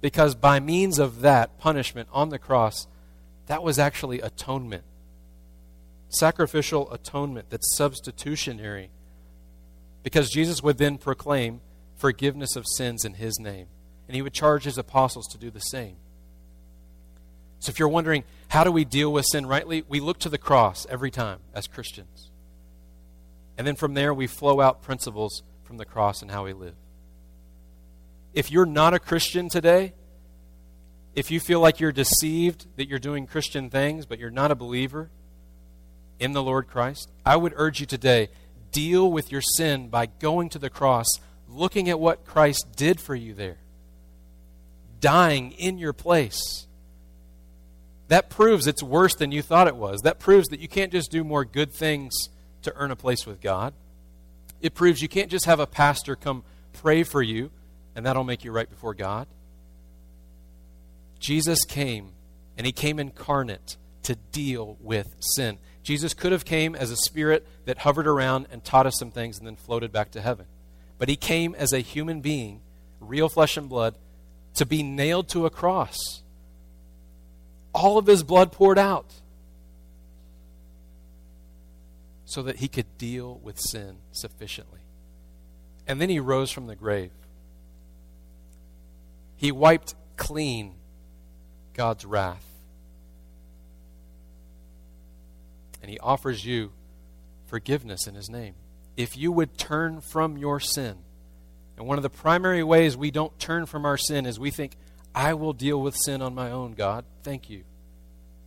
[0.00, 2.86] because by means of that punishment on the cross,
[3.46, 4.84] that was actually atonement.
[6.10, 8.90] Sacrificial atonement that's substitutionary.
[10.02, 11.60] Because Jesus would then proclaim
[11.96, 13.68] forgiveness of sins in his name.
[14.08, 15.96] And he would charge his apostles to do the same.
[17.60, 19.84] So if you're wondering, how do we deal with sin rightly?
[19.88, 22.30] We look to the cross every time as Christians.
[23.56, 26.74] And then from there, we flow out principles from the cross and how we live.
[28.34, 29.92] If you're not a Christian today,
[31.14, 34.54] if you feel like you're deceived that you're doing Christian things, but you're not a
[34.54, 35.10] believer
[36.20, 38.28] in the Lord Christ, I would urge you today
[38.70, 41.08] deal with your sin by going to the cross,
[41.48, 43.58] looking at what Christ did for you there,
[45.00, 46.68] dying in your place
[48.10, 50.00] that proves it's worse than you thought it was.
[50.00, 52.12] That proves that you can't just do more good things
[52.62, 53.72] to earn a place with God.
[54.60, 56.42] It proves you can't just have a pastor come
[56.72, 57.52] pray for you
[57.94, 59.28] and that'll make you right before God.
[61.20, 62.10] Jesus came
[62.58, 65.58] and he came incarnate to deal with sin.
[65.90, 69.38] Jesus could have came as a spirit that hovered around and taught us some things
[69.38, 70.46] and then floated back to heaven.
[70.98, 72.60] But he came as a human being,
[73.00, 73.96] real flesh and blood,
[74.54, 76.22] to be nailed to a cross
[77.72, 79.12] all of his blood poured out
[82.24, 84.80] so that he could deal with sin sufficiently.
[85.86, 87.10] And then he rose from the grave.
[89.36, 90.74] He wiped clean
[91.74, 92.49] God's wrath.
[95.82, 96.72] And he offers you
[97.46, 98.54] forgiveness in his name.
[98.96, 100.98] If you would turn from your sin,
[101.76, 104.76] and one of the primary ways we don't turn from our sin is we think,
[105.14, 107.04] I will deal with sin on my own, God.
[107.22, 107.64] Thank you.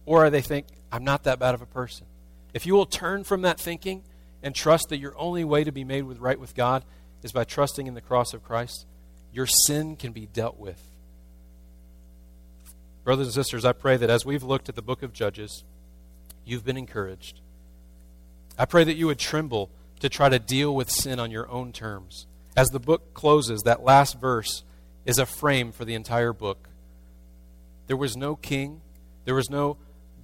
[0.06, 2.06] Or they think, I'm not that bad of a person.
[2.54, 4.04] If you will turn from that thinking
[4.44, 6.86] and trust that your only way to be made with right with God
[7.24, 8.86] is by trusting in the cross of Christ,
[9.32, 10.82] your sin can be dealt with.
[13.04, 15.64] Brothers and sisters, I pray that as we've looked at the book of Judges,
[16.46, 17.42] you've been encouraged.
[18.58, 19.70] I pray that you would tremble
[20.00, 22.28] to try to deal with sin on your own terms.
[22.56, 24.64] As the book closes, that last verse
[25.06, 26.70] is a frame for the entire book.
[27.88, 28.82] There was no king,
[29.26, 29.78] there was no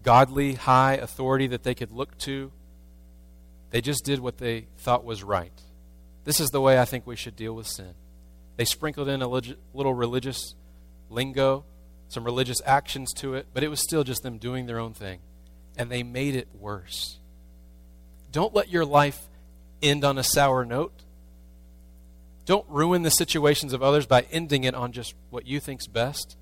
[0.04, 2.52] godly high authority that they could look to.
[3.72, 5.54] They just did what they thought was right.
[6.24, 7.94] This is the way I think we should deal with sin.
[8.58, 10.56] They sprinkled in a little religious
[11.10, 11.66] lingo,
[12.10, 15.20] some religious actions to it, but it was still just them doing their own thing.
[15.80, 17.18] And they made it worse.
[18.32, 19.28] Don't let your life
[19.82, 20.94] end on a sour note.
[22.46, 26.36] Don't ruin the situations of others by ending it on just what you think's best.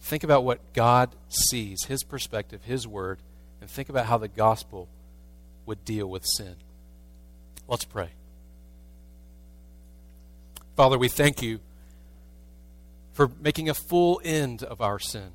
[0.00, 3.18] Think about what God sees, His perspective, His word,
[3.60, 4.88] and think about how the gospel
[5.66, 6.56] would deal with sin.
[7.68, 8.10] Let's pray.
[10.74, 11.60] Father, we thank you
[13.12, 15.30] for making a full end of our sin.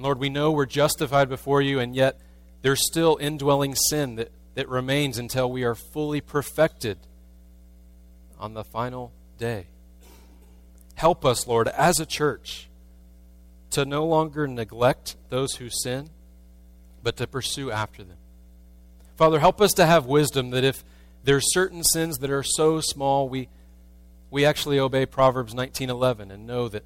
[0.00, 2.18] And Lord, we know we're justified before you, and yet
[2.62, 6.96] there's still indwelling sin that, that remains until we are fully perfected
[8.38, 9.66] on the final day.
[10.94, 12.70] Help us, Lord, as a church
[13.72, 16.08] to no longer neglect those who sin,
[17.02, 18.16] but to pursue after them.
[19.16, 20.82] Father, help us to have wisdom that if
[21.24, 23.50] there's certain sins that are so small, we,
[24.30, 26.84] we actually obey Proverbs 19:11 and know that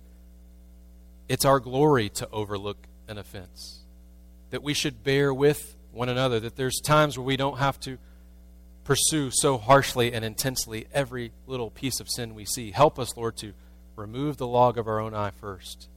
[1.28, 3.80] it's our glory to overlook an offense.
[4.50, 7.98] That we should bear with one another, that there's times where we don't have to
[8.84, 12.70] pursue so harshly and intensely every little piece of sin we see.
[12.70, 13.54] Help us, Lord, to
[13.96, 15.88] remove the log of our own eye first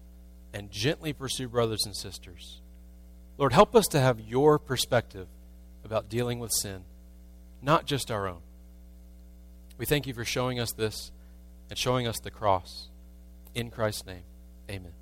[0.53, 2.61] and gently pursue brothers and sisters.
[3.37, 5.27] Lord, help us to have your perspective
[5.83, 6.83] about dealing with sin,
[7.61, 8.41] not just our own.
[9.77, 11.11] We thank you for showing us this
[11.69, 12.87] and showing us the cross.
[13.53, 14.23] In Christ's name,
[14.69, 14.93] amen.